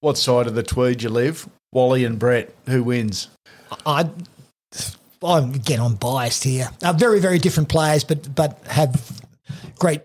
what 0.00 0.16
side 0.18 0.46
of 0.46 0.54
the 0.54 0.62
Tweed 0.62 1.02
you 1.02 1.10
live. 1.10 1.48
Wally 1.72 2.04
and 2.04 2.18
Brett, 2.18 2.54
who 2.66 2.82
wins? 2.82 3.28
I, 3.84 4.08
I'm 5.22 5.54
again, 5.54 5.80
I'm 5.80 5.94
biased 5.96 6.44
here. 6.44 6.70
Uh, 6.82 6.92
very, 6.92 7.20
very 7.20 7.38
different 7.38 7.68
players, 7.68 8.04
but 8.04 8.34
but 8.34 8.58
have 8.66 9.20
great 9.78 10.00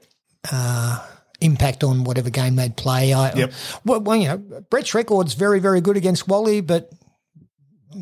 uh, 0.52 1.06
impact 1.42 1.84
on 1.84 2.04
whatever 2.04 2.30
game 2.30 2.56
they'd 2.56 2.76
play. 2.78 3.14
I, 3.14 3.34
Yep. 3.34 3.54
well, 3.86 4.00
well, 4.02 4.16
you 4.16 4.28
know, 4.28 4.38
Brett's 4.38 4.94
record's 4.94 5.34
very, 5.34 5.60
very 5.60 5.82
good 5.82 5.98
against 5.98 6.28
Wally, 6.28 6.62
but 6.62 6.92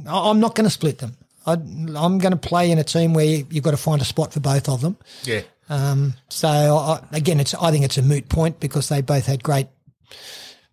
I'm 0.07 0.39
not 0.39 0.55
going 0.55 0.65
to 0.65 0.69
split 0.71 0.99
them. 0.99 1.17
I, 1.45 1.53
I'm 1.53 2.19
going 2.19 2.31
to 2.31 2.37
play 2.37 2.69
in 2.71 2.77
a 2.77 2.83
team 2.83 3.13
where 3.13 3.25
you- 3.25 3.47
you've 3.49 3.63
got 3.63 3.71
to 3.71 3.77
find 3.77 4.01
a 4.01 4.05
spot 4.05 4.33
for 4.33 4.39
both 4.39 4.69
of 4.69 4.81
them. 4.81 4.97
Yeah. 5.23 5.41
Um, 5.69 6.15
so 6.29 6.47
I, 6.49 7.01
again, 7.11 7.39
it's 7.39 7.53
I 7.53 7.71
think 7.71 7.85
it's 7.85 7.97
a 7.97 8.01
moot 8.01 8.27
point 8.27 8.59
because 8.59 8.89
they 8.89 9.01
both 9.01 9.25
had 9.27 9.43
great, 9.43 9.67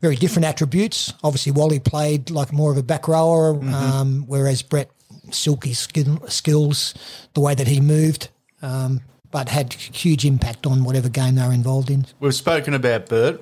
very 0.01 0.17
different 0.17 0.47
attributes. 0.47 1.13
Obviously, 1.23 1.53
Wally 1.53 1.81
played 1.81 2.31
like 2.31 2.53
more 2.53 2.71
of 2.73 2.79
a 2.79 2.83
back 2.83 3.07
rower, 3.07 3.51
um, 3.75 4.25
whereas 4.27 4.63
Brett 4.63 4.91
silky 5.31 5.75
skill, 5.75 6.19
skills, 6.29 6.95
the 7.35 7.41
way 7.41 7.55
that 7.55 7.67
he 7.69 7.81
moved, 7.81 8.29
um, 8.63 9.01
but 9.37 9.51
had 9.51 9.75
huge 9.75 10.25
impact 10.25 10.67
on 10.67 10.83
whatever 10.83 11.11
game 11.11 11.35
they 11.35 11.47
were 11.47 11.53
involved 11.53 11.91
in. 11.91 12.07
We've 12.21 12.35
spoken 12.35 12.73
about 12.73 13.11
Brett. 13.11 13.39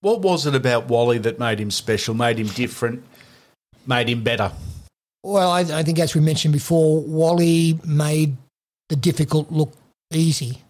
What 0.00 0.22
was 0.22 0.46
it 0.46 0.54
about 0.54 0.86
Wally 0.86 1.18
that 1.18 1.38
made 1.38 1.60
him 1.60 1.70
special, 1.70 2.14
made 2.14 2.38
him 2.38 2.46
different, 2.46 3.04
made 3.86 4.08
him 4.08 4.22
better? 4.22 4.52
Well, 5.22 5.50
I, 5.50 5.60
I 5.60 5.82
think 5.82 5.98
as 5.98 6.14
we 6.14 6.22
mentioned 6.22 6.54
before, 6.54 7.02
Wally 7.02 7.78
made 7.84 8.38
the 8.88 8.96
difficult 8.96 9.52
look 9.52 9.74
easy 10.10 10.62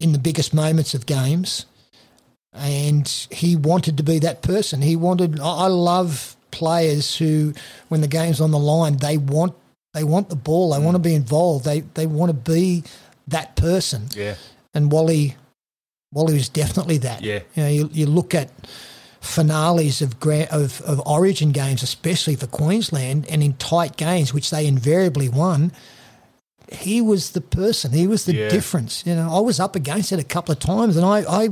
in 0.00 0.12
the 0.12 0.18
biggest 0.18 0.54
moments 0.54 0.94
of 0.94 1.04
games, 1.04 1.66
and 2.54 3.06
he 3.30 3.56
wanted 3.56 3.98
to 3.98 4.02
be 4.02 4.20
that 4.20 4.40
person. 4.40 4.80
He 4.80 4.96
wanted. 4.96 5.38
I 5.38 5.44
I 5.44 5.66
love 5.66 6.34
players 6.50 7.14
who, 7.14 7.52
when 7.88 8.00
the 8.00 8.08
game's 8.08 8.40
on 8.40 8.52
the 8.52 8.58
line, 8.58 8.96
they 8.96 9.18
want 9.18 9.54
they 9.92 10.02
want 10.02 10.30
the 10.30 10.36
ball. 10.36 10.70
They 10.70 10.78
mm. 10.78 10.84
want 10.84 10.94
to 10.94 10.98
be 10.98 11.14
involved. 11.14 11.66
They 11.66 11.80
they 11.80 12.06
want 12.06 12.30
to 12.30 12.52
be 12.52 12.84
that 13.28 13.56
person. 13.56 14.08
Yeah. 14.14 14.34
And 14.74 14.92
Wally, 14.92 15.36
Wally 16.12 16.34
was 16.34 16.48
definitely 16.48 16.98
that. 16.98 17.22
Yeah. 17.22 17.40
You 17.54 17.62
know, 17.62 17.68
you, 17.68 17.90
you 17.92 18.06
look 18.06 18.34
at 18.34 18.50
finales 19.20 20.00
of, 20.00 20.14
of 20.50 20.80
of 20.82 21.00
Origin 21.06 21.52
games, 21.52 21.82
especially 21.82 22.36
for 22.36 22.46
Queensland, 22.46 23.26
and 23.28 23.42
in 23.42 23.54
tight 23.54 23.96
games, 23.96 24.32
which 24.32 24.50
they 24.50 24.66
invariably 24.66 25.28
won. 25.28 25.72
He 26.70 27.00
was 27.00 27.30
the 27.30 27.40
person. 27.40 27.92
He 27.92 28.06
was 28.06 28.26
the 28.26 28.34
Yeah. 28.34 28.48
difference. 28.50 29.02
You 29.06 29.14
know, 29.14 29.34
I 29.34 29.40
was 29.40 29.58
up 29.58 29.74
against 29.74 30.12
it 30.12 30.20
a 30.20 30.24
couple 30.24 30.52
of 30.52 30.58
times, 30.58 30.98
and 30.98 31.06
I, 31.06 31.20
I, 31.20 31.48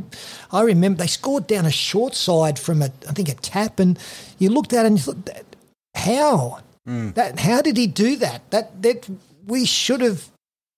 I 0.53 0.61
remember 0.61 0.99
they 0.99 1.07
scored 1.07 1.47
down 1.47 1.65
a 1.65 1.71
short 1.71 2.15
side 2.15 2.59
from 2.59 2.83
a, 2.83 2.91
I 3.09 3.13
think 3.13 3.31
a 3.31 3.35
tap, 3.35 3.81
and 3.81 3.99
you 4.39 4.51
looked 4.51 4.75
at 4.75 4.85
it 4.85 4.89
and 4.89 4.99
you 4.99 5.03
thought, 5.03 5.25
"That- 5.25 5.57
how 5.95 6.59
mm. 6.87 7.15
that, 7.15 7.41
how 7.41 7.63
did 7.63 7.77
he 7.79 7.87
do 7.87 8.17
that? 8.17 8.51
That 8.51 8.83
that 8.83 9.09
we 9.47 9.65
should 9.65 10.03
have, 10.03 10.29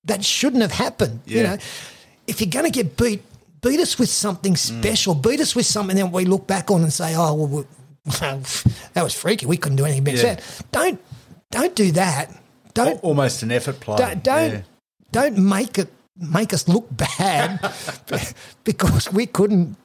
that 0.08 0.24
shouldn't 0.24 0.62
have 0.62 0.72
happened. 0.72 1.20
You 1.26 1.42
know, 1.44 1.58
if 2.26 2.40
you're 2.40 2.50
going 2.50 2.64
to 2.64 2.70
get 2.70 2.96
beat, 2.96 3.22
beat 3.62 3.80
us 3.80 3.98
with 3.98 4.08
something 4.08 4.54
mm. 4.54 4.58
special. 4.58 5.14
Beat 5.14 5.40
us 5.40 5.54
with 5.54 5.66
something 5.66 5.96
that 5.96 6.10
we 6.10 6.24
look 6.24 6.46
back 6.46 6.70
on 6.70 6.82
and 6.82 6.92
say, 6.92 7.14
"Oh, 7.16 7.34
well, 7.34 7.66
that 8.94 9.02
was 9.02 9.14
freaky. 9.14 9.46
We 9.46 9.56
couldn't 9.56 9.76
do 9.76 9.84
anything 9.84 10.04
better." 10.04 10.26
Yeah. 10.26 10.40
Don't 10.72 11.00
don't 11.50 11.74
do 11.74 11.92
that. 11.92 12.34
Don't 12.74 12.88
Al- 12.88 12.98
Almost 12.98 13.42
an 13.42 13.52
effort 13.52 13.80
play. 13.80 13.96
don't 13.96 14.22
don't, 14.22 14.52
Yeah. 14.52 14.62
don't 15.12 15.38
make 15.38 15.78
it 15.78 15.88
make 16.16 16.52
us 16.52 16.68
look 16.68 16.88
bad 16.90 17.60
because 18.64 19.12
we 19.12 19.26
couldn't 19.26 19.76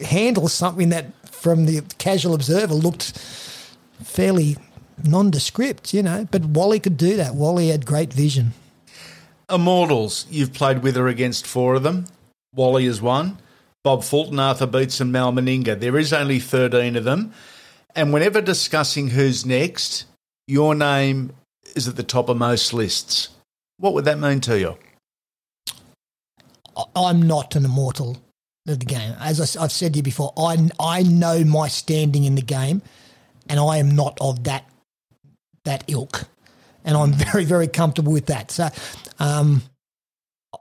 handle 0.00 0.48
something 0.48 0.88
that 0.90 1.06
from 1.26 1.66
the 1.66 1.82
casual 1.98 2.34
observer 2.34 2.74
looked 2.74 3.12
fairly 4.02 4.56
nondescript, 5.02 5.92
you 5.92 6.02
know. 6.02 6.26
But 6.30 6.44
Wally 6.44 6.80
could 6.80 6.96
do 6.96 7.16
that. 7.16 7.34
Wally 7.34 7.68
had 7.68 7.86
great 7.86 8.12
vision. 8.12 8.52
Immortals, 9.54 10.26
you've 10.30 10.52
played 10.52 10.82
with 10.82 10.96
or 10.96 11.08
against 11.08 11.46
four 11.46 11.74
of 11.74 11.82
them. 11.82 12.06
Wally 12.54 12.86
is 12.86 13.00
one. 13.00 13.38
Bob 13.82 14.02
Fulton, 14.02 14.38
Arthur 14.38 14.66
Beetson, 14.66 15.06
and 15.06 15.12
Mal 15.12 15.32
Meninga. 15.32 15.78
There 15.78 15.98
is 15.98 16.12
only 16.12 16.40
13 16.40 16.96
of 16.96 17.04
them. 17.04 17.32
And 17.94 18.12
whenever 18.12 18.40
discussing 18.40 19.08
who's 19.08 19.44
next, 19.44 20.06
your 20.46 20.74
name 20.74 21.32
is 21.76 21.86
at 21.86 21.96
the 21.96 22.02
top 22.02 22.28
of 22.28 22.36
most 22.36 22.72
lists. 22.72 23.28
What 23.78 23.94
would 23.94 24.04
that 24.06 24.18
mean 24.18 24.40
to 24.40 24.58
you? 24.58 24.78
I'm 26.96 27.22
not 27.22 27.54
an 27.56 27.64
immortal 27.64 28.18
of 28.66 28.80
the 28.80 28.86
game. 28.86 29.14
As 29.20 29.56
I, 29.56 29.60
have 29.60 29.72
said 29.72 29.92
to 29.92 29.98
you 29.98 30.02
before, 30.02 30.32
I 30.36 30.70
I 30.80 31.02
know 31.02 31.44
my 31.44 31.68
standing 31.68 32.24
in 32.24 32.34
the 32.34 32.42
game, 32.42 32.82
and 33.48 33.60
I 33.60 33.76
am 33.76 33.90
not 33.90 34.18
of 34.20 34.44
that 34.44 34.68
that 35.64 35.84
ilk, 35.86 36.24
and 36.84 36.96
I'm 36.96 37.12
very 37.12 37.44
very 37.44 37.68
comfortable 37.68 38.12
with 38.12 38.26
that. 38.26 38.50
So, 38.50 38.68
um, 39.18 39.62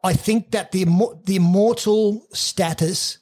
I 0.03 0.13
think 0.13 0.51
that 0.51 0.71
the 0.71 0.85
the 1.25 1.35
immortal 1.35 2.25
status 2.33 3.17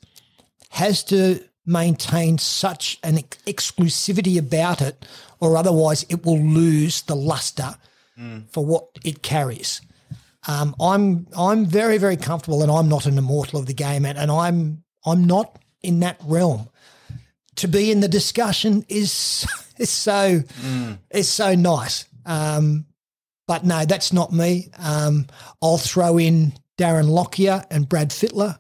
has 0.70 1.04
to 1.06 1.44
maintain 1.66 2.38
such 2.38 2.98
an 3.04 3.18
ex- 3.18 3.38
exclusivity 3.46 4.38
about 4.38 4.82
it, 4.82 5.06
or 5.40 5.58
otherwise 5.58 6.06
it 6.10 6.26
will 6.26 6.40
lose 6.40 7.02
the 7.04 7.16
luster 7.16 7.76
for 8.52 8.64
what 8.64 8.88
it 9.04 9.24
carries. 9.24 9.82
Um, 10.48 10.76
I'm 10.80 11.28
I'm 11.36 11.66
very 11.66 11.98
very 11.98 12.18
comfortable, 12.18 12.62
and 12.62 12.72
I'm 12.72 12.88
not 12.88 13.06
an 13.06 13.18
immortal 13.18 13.60
of 13.60 13.66
the 13.66 13.74
game, 13.74 14.06
and, 14.06 14.18
and 14.18 14.32
I'm 14.32 14.84
I'm 15.06 15.26
not 15.26 15.60
in 15.82 16.00
that 16.02 16.18
realm. 16.24 16.70
To 17.58 17.68
be 17.68 17.92
in 17.92 18.00
the 18.00 18.08
discussion 18.08 18.86
is 18.90 19.46
is 19.78 19.90
so 19.90 20.42
is 21.10 21.30
so 21.30 21.56
nice. 21.56 22.06
Um, 22.26 22.86
but 23.48 23.66
no, 23.66 23.86
that's 23.86 24.14
not 24.14 24.32
me. 24.32 24.70
Um, 24.80 25.28
I'll 25.62 25.78
throw 25.78 26.18
in 26.18 26.54
Darren 26.78 27.10
Lockyer 27.10 27.64
and 27.70 27.88
Brad 27.88 28.10
Fittler 28.10 28.58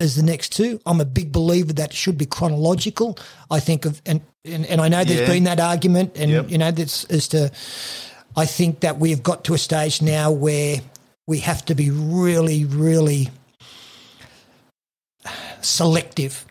as 0.00 0.14
the 0.16 0.22
next 0.22 0.52
two. 0.52 0.80
I'm 0.86 1.00
a 1.00 1.04
big 1.04 1.32
believer 1.32 1.72
that 1.74 1.92
should 1.92 2.16
be 2.18 2.26
chronological. 2.26 3.18
I 3.50 3.60
think 3.60 3.84
of 3.84 4.00
and 4.06 4.20
and, 4.44 4.64
and 4.66 4.80
I 4.80 4.88
know 4.88 5.04
there's 5.04 5.20
Yeah. 5.20 5.26
been 5.26 5.44
that 5.44 5.60
argument, 5.60 6.12
and 6.16 6.30
Yep. 6.30 6.50
you 6.50 6.58
know 6.58 6.70
that's 6.70 7.04
as 7.04 7.28
to. 7.28 7.50
I 8.36 8.46
think 8.46 8.80
that 8.80 8.98
we've 9.00 9.22
got 9.22 9.42
to 9.44 9.54
a 9.54 9.58
stage 9.58 10.00
now 10.00 10.30
where 10.30 10.80
we 11.26 11.40
have 11.40 11.64
to 11.66 11.74
be 11.74 11.90
really, 11.90 12.64
really 12.64 13.30
selective 15.60 16.44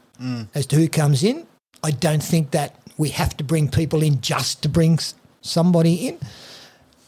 as 0.53 0.65
to 0.67 0.75
who 0.75 0.87
comes 0.89 1.23
in. 1.23 1.45
I 1.83 1.91
don't 1.91 2.21
think 2.23 2.51
that 2.51 2.75
we 2.97 3.09
have 3.09 3.37
to 3.37 3.43
bring 3.43 3.69
people 3.69 4.01
in 4.03 4.19
just 4.21 4.63
to 4.63 4.69
bring 4.69 4.99
somebody 5.41 6.07
in. 6.07 6.17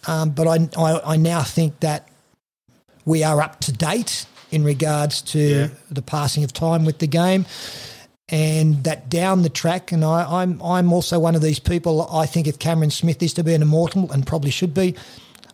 Um, 0.10 0.32
but 0.32 0.48
I, 0.48 0.58
I, 0.78 1.14
I 1.14 1.18
now 1.18 1.44
think 1.44 1.80
that 1.82 2.08
we 3.06 3.24
are 3.24 3.42
up 3.42 3.60
to 3.62 3.72
date 3.72 4.26
in 4.52 4.64
regards 4.64 5.22
to 5.22 5.40
Yeah. 5.40 5.68
the 5.92 6.02
passing 6.02 6.44
of 6.44 6.52
time 6.52 6.84
with 6.86 6.98
the 6.98 7.08
game, 7.08 7.46
and 8.28 8.84
that 8.84 9.10
down 9.10 9.44
the 9.44 9.50
track. 9.50 9.92
And 9.92 10.04
I, 10.04 10.42
I'm 10.42 10.62
I'm 10.62 10.92
also 10.94 11.20
one 11.20 11.36
of 11.36 11.42
these 11.42 11.60
people. 11.60 12.08
I 12.12 12.26
think 12.26 12.48
if 12.48 12.58
Cameron 12.58 12.92
Smith 12.92 13.22
is 13.22 13.34
to 13.34 13.44
be 13.44 13.54
an 13.54 13.62
immortal, 13.62 14.12
and 14.12 14.26
probably 14.26 14.52
should 14.52 14.74
be, 14.74 14.96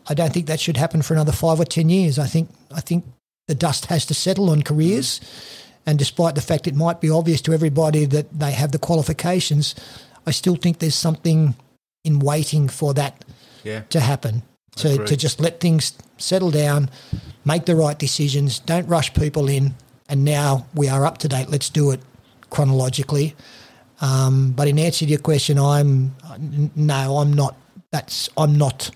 I 0.08 0.14
don't 0.14 0.32
think 0.34 0.48
that 0.48 0.60
should 0.60 0.78
happen 0.78 1.02
for 1.02 1.14
another 1.14 1.34
five 1.34 1.60
or 1.60 1.66
ten 1.66 1.90
years. 1.90 2.18
I 2.18 2.28
think 2.28 2.50
I 2.74 2.82
think 2.82 3.04
the 3.48 3.56
dust 3.56 3.86
has 3.88 4.06
to 4.06 4.14
settle 4.14 4.50
on 4.50 4.62
careers. 4.64 5.20
And 5.88 6.00
despite 6.00 6.34
the 6.34 6.42
fact 6.42 6.68
it 6.68 6.76
might 6.76 7.00
be 7.00 7.12
obvious 7.12 7.42
to 7.42 7.54
everybody 7.54 8.06
that 8.06 8.26
they 8.40 8.52
have 8.54 8.72
the 8.72 8.80
qualifications, 8.80 9.76
I 10.26 10.32
still 10.32 10.56
think 10.56 10.80
there's 10.80 10.96
something 10.96 11.56
in 12.04 12.20
waiting 12.20 12.70
for 12.70 12.94
that 12.96 13.24
Yeah. 13.66 13.82
to 13.90 14.00
happen. 14.00 14.44
To, 14.78 15.06
to 15.06 15.16
just 15.16 15.40
let 15.40 15.62
things 15.62 15.94
settle 16.18 16.52
down, 16.52 16.90
make 17.46 17.66
the 17.66 17.78
right 17.78 17.98
decisions, 17.98 18.60
don't 18.60 18.86
rush 18.90 19.14
people 19.14 19.48
in, 19.48 19.74
and 20.10 20.26
now 20.26 20.68
we 20.76 20.90
are 20.90 21.06
up 21.06 21.18
to 21.20 21.30
date. 21.30 21.50
Let's 21.50 21.70
do 21.70 21.92
it 21.92 22.02
chronologically. 22.50 23.36
Um, 24.02 24.52
but 24.52 24.68
in 24.68 24.78
answer 24.78 25.06
to 25.06 25.10
your 25.10 25.20
question, 25.20 25.58
I'm 25.58 26.14
no, 26.76 27.18
I'm 27.18 27.32
not. 27.32 27.56
That's 27.92 28.30
I'm 28.38 28.58
not. 28.58 28.92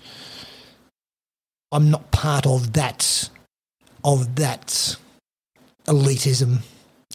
I'm 1.72 1.90
not 1.90 2.10
part 2.10 2.46
of 2.46 2.74
that 2.74 3.30
of 4.04 4.36
that 4.36 4.96
elitism. 5.86 6.58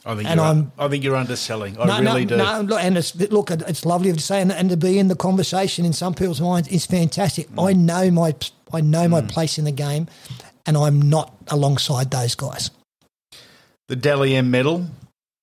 I 0.07 0.15
think, 0.15 0.29
And 0.29 0.37
you're, 0.37 0.45
I'm- 0.45 0.71
I 0.77 0.87
think 0.87 1.03
you're 1.03 1.15
underselling. 1.15 1.79
I 1.79 1.85
no, 1.85 1.99
really 2.11 2.25
no, 2.25 2.29
do. 2.29 2.37
no. 2.37 2.61
Look, 2.61 2.83
and 2.83 2.97
it's 2.97 3.15
look, 3.31 3.49
it's 3.49 3.85
lovely 3.85 4.13
to 4.13 4.19
say, 4.19 4.39
and, 4.41 4.51
and 4.51 4.69
to 4.69 4.77
be 4.77 4.99
in 4.99 5.07
the 5.07 5.15
conversation 5.15 5.83
in 5.85 5.93
some 5.93 6.13
people's 6.13 6.41
minds 6.41 6.67
is 6.67 6.85
fantastic. 6.85 7.49
Mm. 7.49 7.69
I 7.69 7.73
know 7.73 8.11
my, 8.11 8.35
I 8.71 8.81
know 8.81 9.07
my 9.07 9.21
place 9.21 9.57
in 9.57 9.65
the 9.65 9.71
game, 9.71 10.07
and 10.67 10.77
I'm 10.77 11.01
not 11.01 11.33
alongside 11.47 12.11
those 12.11 12.35
guys. 12.35 12.69
The 13.87 13.95
Dally 13.95 14.35
M 14.35 14.51
medal, 14.51 14.85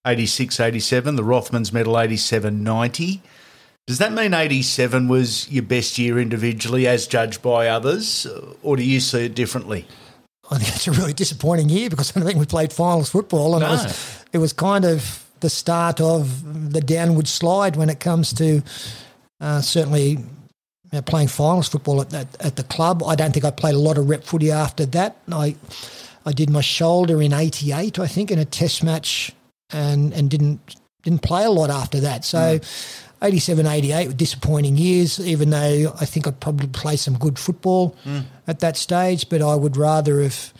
86 0.07 0.61
87. 0.61 1.17
The 1.17 1.23
Rothmans 1.23 1.73
medal, 1.73 1.99
87 1.99 2.63
90. 2.63 3.21
Does 3.89 3.99
that 3.99 4.13
mean 4.13 4.33
87 4.33 5.09
was 5.09 5.51
your 5.51 5.65
best 5.65 5.99
year 5.99 6.21
individually 6.21 6.87
as 6.87 7.09
judged 7.09 7.43
by 7.43 7.67
others, 7.67 8.29
or 8.63 8.77
do 8.77 8.85
you 8.85 9.01
see 9.01 9.25
it 9.27 9.35
differently? 9.35 9.87
I 10.51 10.59
think 10.59 10.75
it's 10.77 10.87
a 10.87 10.93
really 10.93 11.13
disappointing 11.13 11.69
year 11.69 11.91
because 11.91 12.11
I 12.17 12.21
don't 12.21 12.29
think 12.29 12.39
we 12.39 12.47
played 12.47 12.73
finals 12.73 13.11
football, 13.11 13.55
and 13.57 13.63
No. 13.63 13.69
it 13.69 13.73
was 13.73 14.22
it 14.33 14.39
was 14.39 14.53
kind 14.53 14.85
of 14.85 15.25
the 15.41 15.51
start 15.51 16.01
of 16.01 16.73
the 16.73 16.81
downward 16.81 17.29
slide 17.29 17.77
when 17.77 17.91
it 17.91 18.01
comes 18.01 18.33
to 18.35 18.63
uh, 19.41 19.61
certainly 19.61 20.11
you 20.11 20.19
know, 20.93 21.03
playing 21.03 21.29
finals 21.29 21.69
football 21.69 22.01
at, 22.01 22.15
at 22.15 22.41
at 22.41 22.57
the 22.57 22.63
club. 22.65 23.03
I 23.03 23.15
don't 23.15 23.33
think 23.33 23.45
I 23.45 23.51
played 23.51 23.75
a 23.75 23.79
lot 23.79 23.99
of 23.99 24.09
rep 24.09 24.25
footy 24.25 24.51
after 24.51 24.87
that. 24.87 25.17
I 25.31 25.57
I 26.25 26.33
did 26.33 26.49
my 26.51 26.61
shoulder 26.61 27.21
in 27.21 27.33
'88, 27.33 27.99
I 27.99 28.07
think, 28.07 28.31
in 28.31 28.39
a 28.39 28.45
Test 28.45 28.83
match, 28.85 29.33
and 29.71 30.13
and 30.13 30.31
didn't 30.31 30.77
didn't 31.03 31.23
play 31.23 31.45
a 31.45 31.51
lot 31.51 31.71
after 31.71 32.01
that. 32.01 32.25
So. 32.25 32.61
87, 33.25 33.67
88 33.69 34.09
were 34.09 34.13
disappointing 34.15 34.77
years, 34.77 35.21
even 35.21 35.51
though 35.51 35.95
I 36.01 36.05
think 36.07 36.27
I'd 36.27 36.41
probably 36.41 36.67
play 36.67 36.97
some 36.97 37.17
good 37.17 37.39
football 37.39 37.95
at 38.49 38.59
that 38.59 38.77
stage, 38.77 39.29
but 39.29 39.41
I 39.41 39.55
would 39.55 39.77
rather 39.77 40.21
have 40.23 40.53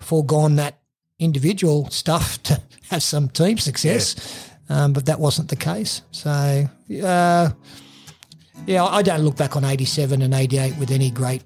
foregone 0.00 0.56
that 0.56 0.79
individual 1.20 1.88
stuff 1.90 2.42
to 2.44 2.60
have 2.90 3.02
some 3.02 3.28
team 3.28 3.58
success. 3.58 4.48
Um, 4.68 4.92
but 4.92 5.06
that 5.06 5.18
wasn't 5.18 5.48
the 5.48 5.56
case. 5.56 6.02
So, 6.12 6.30
uh, 6.30 7.50
yeah, 8.66 8.84
I 8.84 9.02
don't 9.02 9.22
look 9.22 9.36
back 9.36 9.56
on 9.56 9.64
87 9.64 10.22
and 10.22 10.32
88 10.32 10.76
with 10.78 10.90
any 10.90 11.10
great 11.10 11.42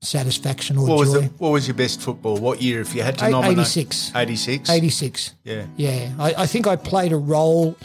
satisfaction 0.00 0.78
or 0.78 0.86
What 0.86 0.98
was 0.98 1.12
joy. 1.12 1.20
the, 1.20 1.26
what 1.38 1.50
was 1.50 1.66
your 1.68 1.74
best 1.74 2.00
football? 2.00 2.38
What 2.38 2.62
year, 2.62 2.80
if 2.80 2.94
you 2.94 3.02
had 3.02 3.18
to 3.18 3.28
nominate? 3.28 3.58
86. 3.58 4.12
86? 4.14 4.70
86. 4.70 5.34
Yeah. 5.44 5.66
Yeah, 5.76 6.12
I, 6.18 6.34
I 6.38 6.46
think 6.46 6.66
I 6.66 6.76
played 6.76 7.12
a 7.12 7.16
role 7.16 7.76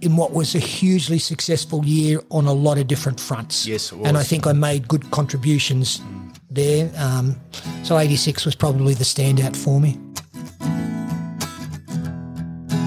in 0.00 0.16
what 0.16 0.32
was 0.32 0.54
a 0.54 0.60
hugely 0.60 1.18
successful 1.18 1.84
year 1.84 2.20
on 2.30 2.46
a 2.46 2.52
lot 2.52 2.78
of 2.78 2.86
different 2.86 3.20
fronts. 3.20 3.66
Yes, 3.66 3.92
it 3.92 3.98
And 4.04 4.16
I 4.16 4.22
think 4.22 4.46
I 4.46 4.52
made 4.52 4.88
good 4.88 5.10
contributions 5.10 6.00
there. 6.50 6.90
Um, 6.96 7.36
so 7.82 7.98
86 7.98 8.44
was 8.44 8.54
probably 8.54 8.94
the 8.94 9.04
standout 9.04 9.56
for 9.56 9.80
me. 9.80 9.98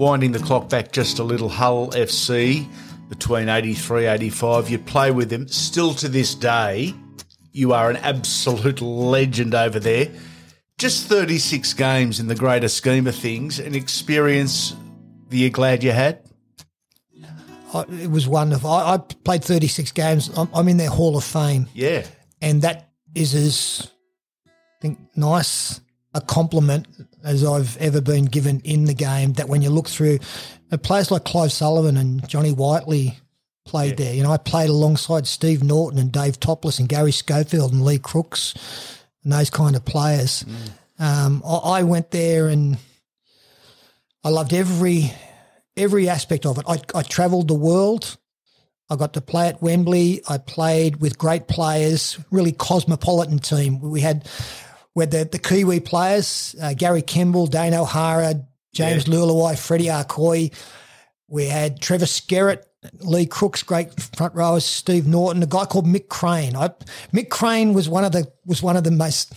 Winding 0.00 0.32
the 0.32 0.38
clock 0.38 0.70
back 0.70 0.92
just 0.92 1.18
a 1.18 1.22
little, 1.22 1.50
Hull 1.50 1.90
FC 1.90 2.66
between 3.10 3.50
83 3.50 4.06
85. 4.06 4.70
You 4.70 4.78
play 4.78 5.10
with 5.10 5.28
them. 5.28 5.46
Still 5.46 5.92
to 5.96 6.08
this 6.08 6.34
day, 6.34 6.94
you 7.52 7.74
are 7.74 7.90
an 7.90 7.98
absolute 7.98 8.80
legend 8.80 9.54
over 9.54 9.78
there. 9.78 10.08
Just 10.78 11.06
36 11.06 11.74
games 11.74 12.18
in 12.18 12.28
the 12.28 12.34
greater 12.34 12.68
scheme 12.68 13.06
of 13.06 13.14
things, 13.14 13.58
an 13.58 13.74
experience 13.74 14.74
that 15.28 15.36
you're 15.36 15.50
glad 15.50 15.84
you 15.84 15.92
had? 15.92 16.22
I, 17.74 17.84
it 18.00 18.10
was 18.10 18.26
wonderful. 18.26 18.70
I, 18.70 18.94
I 18.94 18.96
played 18.96 19.44
36 19.44 19.92
games. 19.92 20.30
I'm, 20.34 20.48
I'm 20.54 20.68
in 20.68 20.78
their 20.78 20.88
Hall 20.88 21.18
of 21.18 21.24
Fame. 21.24 21.68
Yeah. 21.74 22.06
and 22.40 22.62
that 22.62 22.88
is 23.14 23.34
as 23.34 23.90
I 24.46 24.50
think 24.80 24.98
nice 25.14 25.82
a 26.14 26.22
compliment 26.22 26.86
as 27.24 27.44
I've 27.44 27.76
ever 27.78 28.00
been 28.00 28.24
given 28.24 28.60
in 28.64 28.84
the 28.84 28.94
game. 28.94 29.34
That 29.34 29.48
when 29.48 29.62
you 29.62 29.70
look 29.70 29.88
through 29.88 30.18
players 30.78 31.10
like 31.10 31.24
Clive 31.24 31.52
Sullivan 31.52 31.96
and 31.96 32.26
Johnny 32.28 32.52
Whiteley 32.52 33.18
played 33.64 33.96
there. 33.96 34.14
You 34.14 34.22
know, 34.22 34.32
I 34.32 34.36
played 34.36 34.68
alongside 34.68 35.26
Steve 35.26 35.62
Norton 35.62 35.98
and 35.98 36.10
Dave 36.10 36.40
Topliss 36.40 36.78
and 36.78 36.88
Gary 36.88 37.12
Schofield 37.12 37.72
and 37.72 37.84
Lee 37.84 37.98
Crooks 37.98 38.54
and 39.22 39.32
those 39.32 39.50
kind 39.50 39.76
of 39.76 39.84
players. 39.84 40.44
Um, 40.98 41.42
I, 41.46 41.56
I 41.56 41.82
went 41.82 42.10
there 42.10 42.48
and 42.48 42.78
I 44.24 44.28
loved 44.28 44.52
every 44.52 45.12
every 45.76 46.08
aspect 46.08 46.44
of 46.44 46.58
it. 46.58 46.64
I, 46.68 46.80
I 46.94 47.02
travelled 47.02 47.48
the 47.48 47.54
world. 47.54 48.18
I 48.90 48.96
got 48.96 49.14
to 49.14 49.20
play 49.20 49.48
at 49.48 49.62
Wembley. 49.62 50.20
I 50.28 50.38
played 50.38 50.96
with 50.96 51.16
great 51.16 51.46
players, 51.46 52.18
really 52.30 52.52
cosmopolitan 52.52 53.38
team. 53.38 53.80
We 53.80 54.00
had 54.00 54.28
had 54.96 55.10
the, 55.10 55.24
the 55.24 55.38
Kiwi 55.38 55.80
players, 55.80 56.54
uh, 56.60 56.74
Gary 56.74 57.02
Kemble, 57.02 57.46
Dane 57.46 57.74
O'Hara, 57.74 58.34
James 58.72 59.04
Leuluai, 59.04 59.58
Freddie 59.58 59.86
Arcoy. 59.86 60.52
We 61.28 61.46
had 61.46 61.80
Trevor 61.80 62.06
Skerritt, 62.06 62.64
Lee 63.00 63.26
Crooks, 63.26 63.62
great 63.62 64.00
front 64.16 64.34
rowers, 64.34 64.64
Steve 64.64 65.06
Norton, 65.06 65.42
a 65.42 65.46
guy 65.46 65.64
called 65.66 65.86
Mick 65.86 66.08
Crane. 66.08 66.56
I, 66.56 66.70
Mick 67.12 67.28
Crane 67.28 67.74
was 67.74 67.88
one 67.88 68.04
of 68.04 68.12
the 68.12 68.30
was 68.46 68.62
one 68.62 68.76
of 68.76 68.84
the 68.84 68.90
most 68.90 69.34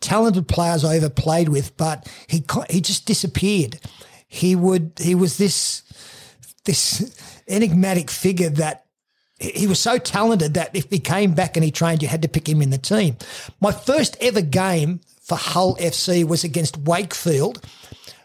talented 0.00 0.48
players 0.48 0.84
I 0.84 0.96
ever 0.96 1.10
played 1.10 1.48
with, 1.48 1.76
but 1.76 2.10
he 2.26 2.44
he 2.70 2.80
just 2.80 3.06
disappeared. 3.06 3.78
He 4.28 4.56
would 4.56 4.92
he 4.98 5.14
was 5.14 5.36
this 5.36 5.82
this 6.64 7.14
enigmatic 7.46 8.10
figure 8.10 8.50
that 8.50 8.85
he 9.38 9.66
was 9.66 9.78
so 9.78 9.98
talented 9.98 10.54
that 10.54 10.74
if 10.74 10.88
he 10.90 10.98
came 10.98 11.34
back 11.34 11.56
and 11.56 11.64
he 11.64 11.70
trained, 11.70 12.02
you 12.02 12.08
had 12.08 12.22
to 12.22 12.28
pick 12.28 12.48
him 12.48 12.62
in 12.62 12.70
the 12.70 12.78
team. 12.78 13.16
My 13.60 13.72
first 13.72 14.16
ever 14.20 14.40
game 14.40 15.00
for 15.22 15.36
Hull 15.36 15.76
FC 15.76 16.24
was 16.24 16.44
against 16.44 16.76
Wakefield. 16.78 17.62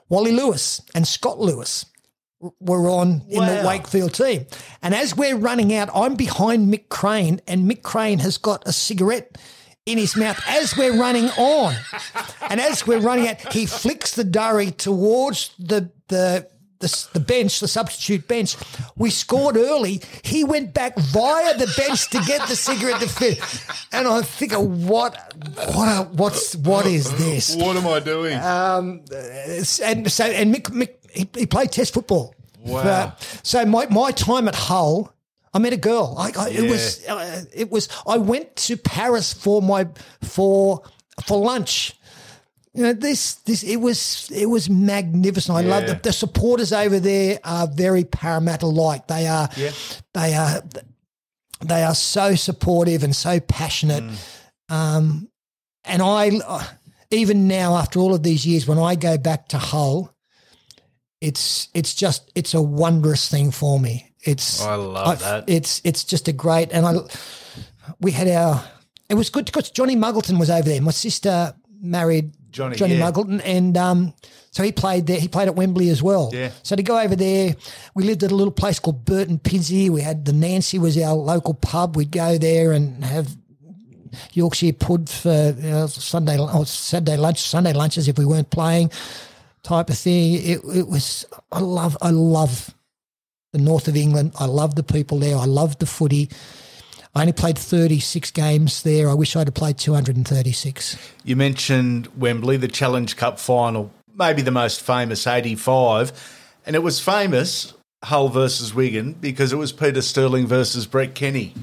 Wally 0.10 0.32
Lewis 0.32 0.82
and 0.96 1.08
Scott 1.08 1.40
Lewis 1.40 1.86
were 2.60 2.90
on 2.90 3.22
in 3.28 3.46
the 3.46 3.64
Wakefield 3.66 4.14
team. 4.14 4.46
And 4.82 4.96
as 4.96 5.16
we're 5.16 5.38
running 5.38 5.74
out, 5.76 5.90
I'm 5.94 6.16
behind 6.16 6.74
Mick 6.74 6.90
Crane, 6.90 7.40
and 7.48 7.70
Mick 7.70 7.84
Crane 7.84 8.20
has 8.20 8.38
got 8.38 8.68
a 8.68 8.74
cigarette 8.74 9.38
in 9.86 9.98
his 9.98 10.16
mouth 10.16 10.42
as 10.48 10.76
we're 10.78 10.98
running 10.98 11.26
on. 11.38 11.76
And 12.50 12.60
as 12.60 12.86
we're 12.88 13.00
running 13.00 13.28
out, 13.28 13.54
he 13.54 13.66
flicks 13.66 14.16
the 14.16 14.24
durry 14.24 14.72
towards 14.72 15.54
the 15.60 15.92
the 16.08 16.48
the, 16.82 17.08
the 17.14 17.20
bench, 17.20 17.60
the 17.60 17.68
substitute 17.68 18.28
bench. 18.28 18.56
We 18.98 19.10
scored 19.10 19.56
early. 19.58 20.02
He 20.24 20.44
went 20.44 20.74
back 20.74 20.98
via 20.98 21.58
the 21.58 21.72
bench 21.78 22.10
to 22.10 22.22
get 22.28 22.48
the 22.48 22.56
cigarette 22.56 23.02
to 23.02 23.08
fit. 23.08 23.40
And 23.92 24.08
I 24.08 24.22
think, 24.22 24.54
what, 24.54 25.16
what, 25.74 26.12
what's, 26.12 26.56
what 26.56 26.86
is 26.86 27.12
this? 27.18 27.56
What 27.56 27.78
am 27.78 27.88
I 27.88 28.00
doing? 28.00 28.38
Um, 28.40 29.04
and 29.12 30.12
so 30.12 30.26
and 30.26 30.54
Mick, 30.54 30.64
Mick 30.72 30.96
he, 31.14 31.30
he 31.38 31.46
played 31.46 31.72
Test 31.72 31.94
football. 31.94 32.36
Wow. 32.60 32.84
But- 32.84 33.40
so 33.44 33.66
my 33.66 33.88
my 33.88 34.12
time 34.12 34.48
at 34.48 34.56
Hull, 34.56 35.14
I 35.54 35.60
met 35.60 35.74
a 35.74 35.78
girl. 35.78 36.16
I, 36.18 36.32
I, 36.38 36.50
It 36.50 36.70
was 36.70 37.06
uh, 37.08 37.44
it 37.54 37.70
was. 37.72 37.90
I 38.08 38.18
went 38.18 38.56
to 38.68 38.78
Paris 38.78 39.34
for 39.34 39.62
my 39.62 39.88
for 40.22 40.84
for 41.26 41.38
lunch. 41.40 41.94
You 42.74 42.84
know 42.84 42.94
this 42.94 43.34
this 43.46 43.64
it 43.64 43.78
was 43.78 44.30
it 44.34 44.46
was 44.46 44.70
magnificent. 44.70 45.58
I 45.58 45.62
love 45.62 45.84
Yeah. 45.84 45.94
the, 45.96 46.00
the 46.04 46.14
supporters 46.14 46.72
over 46.72 47.00
there 47.00 47.40
are 47.44 47.68
very 47.68 48.06
Parramatta 48.06 48.66
like. 48.66 49.08
They 49.08 49.28
are 49.28 49.50
Yeah. 49.58 49.72
they 50.14 50.34
are 50.34 50.64
they 51.66 51.84
are 51.84 51.96
so 51.96 52.36
supportive 52.36 53.04
and 53.04 53.16
so 53.16 53.40
passionate. 53.42 54.04
Um, 54.70 55.30
and 55.84 56.02
I, 56.02 56.32
even 57.12 57.48
now 57.48 57.76
after 57.76 58.00
all 58.00 58.16
of 58.16 58.24
these 58.24 58.46
years, 58.48 58.66
when 58.68 58.80
I 58.80 58.96
go 58.96 59.18
back 59.18 59.50
to 59.50 59.58
Hull, 59.58 60.16
it's 61.20 61.68
it's 61.74 61.94
just 61.94 62.32
it's 62.36 62.54
a 62.54 62.62
wondrous 62.62 63.28
thing 63.30 63.52
for 63.52 63.80
me. 63.80 64.14
It's 64.24 64.62
I 64.62 64.76
love 64.76 65.20
that. 65.20 65.44
It's 65.50 65.82
it's 65.84 66.04
just 66.06 66.28
a 66.28 66.32
great 66.34 66.72
and 66.72 66.86
I 66.86 66.94
we 68.00 68.12
had 68.12 68.28
our 68.30 68.64
it 69.10 69.16
was 69.16 69.30
good 69.30 69.46
because 69.46 69.70
Johnny 69.72 69.96
Muggleton 69.98 70.40
was 70.40 70.50
over 70.50 70.68
there. 70.70 70.82
My 70.82 70.92
sister 70.92 71.54
married 71.82 72.32
Johnny, 72.52 72.76
Johnny 72.76 72.96
yeah. 72.96 73.10
Muggleton 73.10 73.42
and 73.44 73.78
um 73.78 74.14
so 74.52 74.64
he 74.64 74.74
played 74.74 75.08
there. 75.08 75.18
He 75.18 75.30
played 75.30 75.48
at 75.48 75.56
Wembley 75.56 75.88
as 75.90 76.04
well. 76.04 76.30
Yeah. 76.34 76.52
So 76.62 76.76
to 76.76 76.84
go 76.84 77.00
over 77.00 77.16
there, 77.16 77.56
we 77.96 78.04
lived 78.04 78.22
at 78.24 78.32
a 78.32 78.36
little 78.36 78.52
place 78.52 78.80
called 78.80 79.06
Burton 79.06 79.40
Pidsea. 79.40 79.90
We 79.90 80.02
had 80.02 80.26
the 80.26 80.34
Nancy 80.34 80.78
was 80.78 80.98
our 80.98 81.14
local 81.14 81.54
pub. 81.54 81.96
We'd 81.96 82.12
go 82.12 82.38
there 82.38 82.74
and 82.74 83.04
have 83.06 83.30
Yorkshire 84.34 84.74
pud 84.74 85.10
for 85.10 85.56
you 85.58 85.70
know, 85.70 85.88
Sunday 85.88 86.38
or 86.38 86.66
Saturday 86.66 87.16
lunch, 87.16 87.40
Sunday 87.40 87.72
lunches 87.72 88.10
if 88.10 88.18
we 88.18 88.26
weren't 88.26 88.50
playing. 88.50 88.92
type 89.64 89.90
of 89.90 89.98
thing. 89.98 90.34
It, 90.34 90.60
it 90.76 90.88
was. 90.88 91.26
I 91.52 91.60
love. 91.60 91.98
I 92.02 92.10
love 92.10 92.74
the 93.54 93.60
north 93.60 93.88
of 93.88 93.96
England. 93.96 94.34
I 94.40 94.46
love 94.46 94.76
the 94.76 94.84
people 94.84 95.20
there. 95.20 95.38
I 95.38 95.46
love 95.46 95.80
the 95.80 95.86
footy. 95.86 96.30
I 97.14 97.22
only 97.22 97.34
played 97.34 97.58
36 97.58 98.32
games 98.32 98.84
there. 98.84 99.10
I 99.10 99.14
wish 99.14 99.36
I'd 99.36 99.48
have 99.48 99.54
played 99.54 99.78
236. 99.78 100.98
You 101.26 101.36
mentioned 101.36 102.08
Wembley, 102.18 102.58
the 102.58 102.70
Challenge 102.70 103.18
Cup 103.18 103.38
final, 103.38 103.92
maybe 104.16 104.42
the 104.42 104.52
most 104.52 104.82
famous 104.82 105.28
85. 105.28 106.14
And 106.66 106.76
it 106.76 106.84
was 106.84 107.02
famous, 107.02 107.74
Hull 108.04 108.30
versus 108.30 108.74
Wigan, 108.74 109.14
because 109.14 109.52
it 109.52 109.58
was 109.58 109.74
Peter 109.74 110.02
Sterling 110.02 110.48
versus 110.48 110.86
Brett 110.86 111.14
Kenny. 111.14 111.54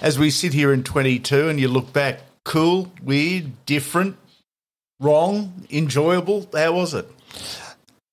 As 0.00 0.18
we 0.18 0.30
sit 0.30 0.54
here 0.54 0.72
in 0.72 0.84
22 0.84 1.48
and 1.48 1.60
you 1.60 1.68
look 1.68 1.92
back, 1.92 2.20
cool, 2.44 2.90
weird, 3.02 3.66
different, 3.66 4.16
wrong, 5.00 5.66
enjoyable. 5.70 6.48
How 6.54 6.72
was 6.72 6.94
it? 6.94 7.06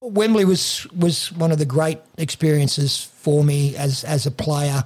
Wembley 0.01 0.45
was 0.45 0.85
was 0.93 1.31
one 1.31 1.51
of 1.51 1.57
the 1.57 1.65
great 1.65 1.99
experiences 2.17 3.01
for 3.01 3.43
me 3.43 3.75
as 3.75 4.03
as 4.03 4.25
a 4.25 4.31
player. 4.31 4.83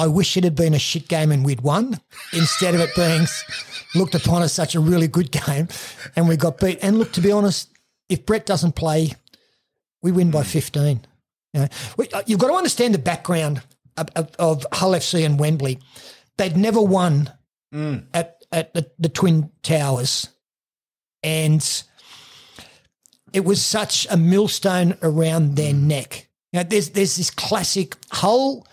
I 0.00 0.06
wish 0.06 0.38
it 0.38 0.44
had 0.44 0.54
been 0.54 0.72
a 0.72 0.78
shit 0.78 1.08
game 1.08 1.30
and 1.30 1.44
we'd 1.44 1.60
won 1.60 2.00
instead 2.32 2.74
of 2.74 2.80
it 2.80 2.94
being 2.96 3.26
looked 3.94 4.14
upon 4.14 4.42
as 4.42 4.50
such 4.50 4.74
a 4.74 4.80
really 4.80 5.08
good 5.08 5.30
game 5.30 5.68
and 6.16 6.26
we 6.26 6.38
got 6.38 6.58
beat. 6.58 6.78
And 6.80 6.98
look, 6.98 7.12
to 7.12 7.20
be 7.20 7.30
honest, 7.30 7.68
if 8.08 8.24
Brett 8.24 8.46
doesn't 8.46 8.76
play, 8.76 9.12
we 10.02 10.10
win 10.10 10.30
by 10.30 10.42
15. 10.42 11.04
You 11.52 11.60
know, 11.60 11.68
uh, 12.14 12.22
you've 12.24 12.38
got 12.38 12.48
to 12.48 12.54
understand 12.54 12.94
the 12.94 12.98
background 12.98 13.60
of, 13.98 14.08
of, 14.16 14.30
of 14.38 14.66
Hull 14.72 14.92
FC 14.92 15.26
and 15.26 15.38
Wembley. 15.38 15.78
They'd 16.38 16.56
never 16.56 16.80
won 16.80 17.30
mm. 17.74 18.04
at, 18.14 18.42
at 18.50 18.72
the, 18.72 18.90
the 18.98 19.10
Twin 19.10 19.50
Towers. 19.62 20.30
And 21.22 21.62
it 23.34 23.44
was 23.44 23.62
such 23.62 24.06
a 24.10 24.16
millstone 24.16 24.96
around 25.02 25.56
their 25.56 25.74
mm. 25.74 25.82
neck. 25.82 26.30
You 26.54 26.60
know, 26.60 26.64
there's 26.64 26.90
there's 26.90 27.16
this 27.16 27.30
classic 27.30 27.96
Hull, 28.10 28.66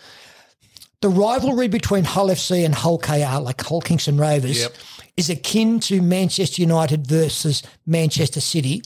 the 1.01 1.09
rivalry 1.09 1.67
between 1.67 2.03
Hull 2.03 2.29
FC 2.29 2.65
and 2.65 2.73
Hull 2.73 2.97
KR, 2.97 3.41
like 3.41 3.61
Hull 3.61 3.81
Kingston 3.81 4.17
Rovers, 4.17 4.61
yep. 4.61 4.73
is 5.15 5.29
akin 5.29 5.79
to 5.81 6.01
Manchester 6.01 6.61
United 6.61 7.05
versus 7.05 7.63
Manchester 7.85 8.41
City 8.41 8.81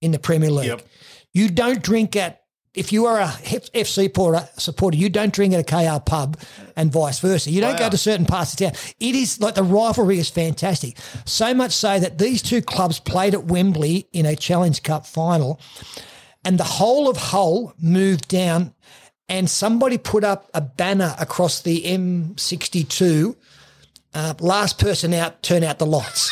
in 0.00 0.12
the 0.12 0.18
Premier 0.18 0.50
League. 0.50 0.68
Yep. 0.68 0.86
You 1.32 1.48
don't 1.48 1.82
drink 1.82 2.16
at 2.16 2.44
if 2.74 2.92
you 2.92 3.06
are 3.06 3.20
a 3.20 3.26
FC 3.26 4.50
supporter, 4.58 4.96
you 4.96 5.08
don't 5.08 5.32
drink 5.32 5.54
at 5.54 5.60
a 5.60 5.64
KR 5.64 6.00
pub 6.00 6.40
and 6.74 6.92
vice 6.92 7.20
versa. 7.20 7.50
You 7.50 7.60
don't 7.60 7.74
wow. 7.74 7.78
go 7.78 7.90
to 7.90 7.96
certain 7.96 8.26
parts 8.26 8.52
of 8.52 8.58
town. 8.58 8.72
It 8.98 9.14
is 9.14 9.40
like 9.40 9.54
the 9.54 9.62
rivalry 9.62 10.18
is 10.18 10.28
fantastic. 10.28 10.98
So 11.24 11.54
much 11.54 11.70
so 11.70 12.00
that 12.00 12.18
these 12.18 12.42
two 12.42 12.60
clubs 12.60 12.98
played 12.98 13.32
at 13.32 13.44
Wembley 13.44 14.08
in 14.12 14.26
a 14.26 14.34
Challenge 14.34 14.82
Cup 14.82 15.06
final, 15.06 15.60
and 16.44 16.58
the 16.58 16.64
whole 16.64 17.08
of 17.08 17.16
Hull 17.16 17.74
moved 17.78 18.26
down, 18.26 18.74
and 19.28 19.48
somebody 19.48 19.98
put 19.98 20.24
up 20.24 20.50
a 20.54 20.60
banner 20.60 21.14
across 21.18 21.62
the 21.62 21.82
M62. 21.82 23.36
Uh, 24.12 24.34
last 24.38 24.78
person 24.78 25.12
out, 25.12 25.42
turn 25.42 25.64
out 25.64 25.78
the 25.78 25.86
lights. 25.86 26.30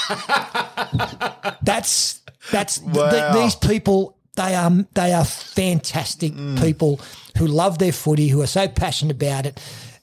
that's 1.63 2.21
that's 2.51 2.81
wow. 2.81 3.11
th- 3.11 3.35
these 3.35 3.57
people 3.57 4.17
they 4.37 4.55
are 4.55 4.71
they 4.95 5.13
are 5.13 5.25
fantastic 5.25 6.33
mm. 6.33 6.61
people 6.63 7.01
who 7.39 7.47
love 7.47 7.79
their 7.79 7.93
footy, 7.93 8.29
who 8.29 8.41
are 8.41 8.47
so 8.47 8.69
passionate 8.69 9.17
about 9.17 9.47
it, 9.47 9.61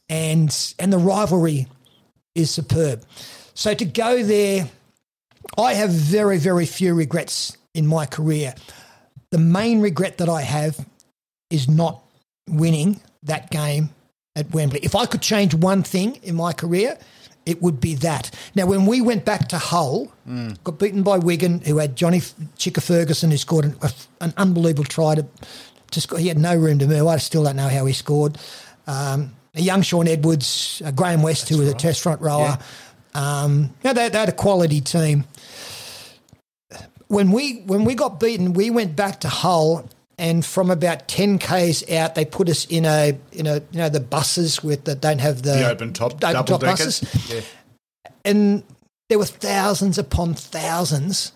and 0.10 0.74
and 0.78 0.92
the 0.92 0.98
rivalry 0.98 1.68
is 2.36 2.52
superb. 2.52 3.06
So 3.54 3.74
to 3.74 3.86
go 3.86 4.24
there, 4.24 4.70
I 5.58 5.74
have 5.74 5.90
very 5.90 6.38
very 6.38 6.66
few 6.66 6.94
regrets 6.94 7.58
in 7.74 7.88
my 7.88 8.06
career. 8.06 8.56
The 9.32 9.38
main 9.38 9.80
regret 9.80 10.18
that 10.18 10.28
I 10.28 10.42
have 10.42 10.86
is 11.50 11.70
not 11.70 12.04
winning 12.50 13.00
that 13.24 13.50
game 13.52 13.90
at 14.36 14.52
Wembley. 14.52 14.80
If 14.84 14.96
I 14.96 15.06
could 15.06 15.22
change 15.22 15.54
one 15.54 15.84
thing 15.84 16.20
in 16.24 16.36
my 16.36 16.54
career, 16.54 16.98
it 17.46 17.62
would 17.62 17.82
be 17.82 17.96
that. 17.96 18.32
Now, 18.56 18.66
when 18.66 18.86
we 18.86 19.02
went 19.02 19.26
back 19.26 19.48
to 19.50 19.58
Hull, 19.58 20.12
mm. 20.28 20.62
got 20.64 20.78
beaten 20.78 21.04
by 21.04 21.18
Wigan, 21.18 21.62
who 21.62 21.78
had 21.78 21.96
Johnny 21.96 22.20
Chicka 22.58 22.82
Ferguson, 22.82 23.32
who 23.32 23.38
scored 23.38 23.66
an, 23.66 23.76
an 24.22 24.34
unbelievable 24.38 24.84
try 24.84 25.16
to, 25.16 25.26
to 25.92 26.02
score. 26.02 26.20
He 26.20 26.28
had 26.28 26.38
no 26.38 26.56
room 26.56 26.80
to 26.80 26.88
move. 26.88 27.08
I 27.08 27.18
still 27.18 27.44
don't 27.44 27.56
know 27.56 27.70
how 27.70 27.86
he 27.86 27.94
scored. 27.94 28.38
Um, 28.88 29.36
a 29.56 29.62
young 29.62 29.82
Shaun 29.82 30.08
Edwards, 30.08 30.82
uh, 30.86 30.92
Graeme 30.92 31.22
West, 31.22 31.44
That's 31.44 31.50
who 31.52 31.58
was 31.58 31.68
right. 31.68 31.76
a 31.76 31.80
test 31.80 32.02
front 32.02 32.22
rower. 32.22 32.58
Yeah. 33.16 33.42
Um, 33.44 33.74
know, 33.84 33.94
they, 33.94 34.10
they 34.10 34.20
had 34.20 34.30
a 34.30 34.34
quality 34.34 34.82
team. 34.82 35.26
When 37.08 37.32
we 37.32 37.62
when 37.62 37.86
we 37.86 37.96
got 37.96 38.20
beaten, 38.20 38.54
we 38.54 38.70
went 38.70 38.96
back 38.96 39.22
to 39.22 39.30
Hull 39.30 39.90
and 40.20 40.46
from 40.46 40.70
about 40.70 41.08
10 41.08 41.40
k's 41.40 41.90
out 41.90 42.14
they 42.14 42.26
put 42.26 42.50
us 42.50 42.66
in 42.66 42.86
a 42.86 43.18
in 43.32 43.48
a 43.48 43.56
you 43.72 43.80
know 43.80 43.90
the 43.90 44.00
buses 44.00 44.62
with 44.64 44.84
that 44.84 45.02
don't 45.02 45.20
have 45.20 45.42
the, 45.42 45.54
the 45.54 45.72
open 45.72 45.94
top 45.94 46.14
open 46.14 46.34
double 46.34 46.60
top 46.60 46.62
buses 46.62 47.32
yeah. 47.34 47.42
and 48.26 48.64
there 49.08 49.18
were 49.18 49.26
thousands 49.26 49.98
upon 49.98 50.36
thousands 50.36 51.32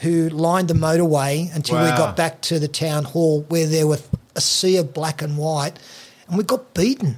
who 0.00 0.28
lined 0.30 0.68
the 0.68 0.74
motorway 0.74 1.54
until 1.54 1.76
wow. 1.76 1.84
we 1.84 1.90
got 1.90 2.16
back 2.16 2.40
to 2.40 2.58
the 2.58 2.68
town 2.68 3.04
hall 3.04 3.42
where 3.48 3.66
there 3.66 3.86
were 3.86 3.98
a 4.34 4.40
sea 4.40 4.76
of 4.78 4.94
black 4.94 5.20
and 5.20 5.36
white 5.36 5.78
and 6.28 6.38
we 6.38 6.44
got 6.44 6.72
beaten 6.72 7.16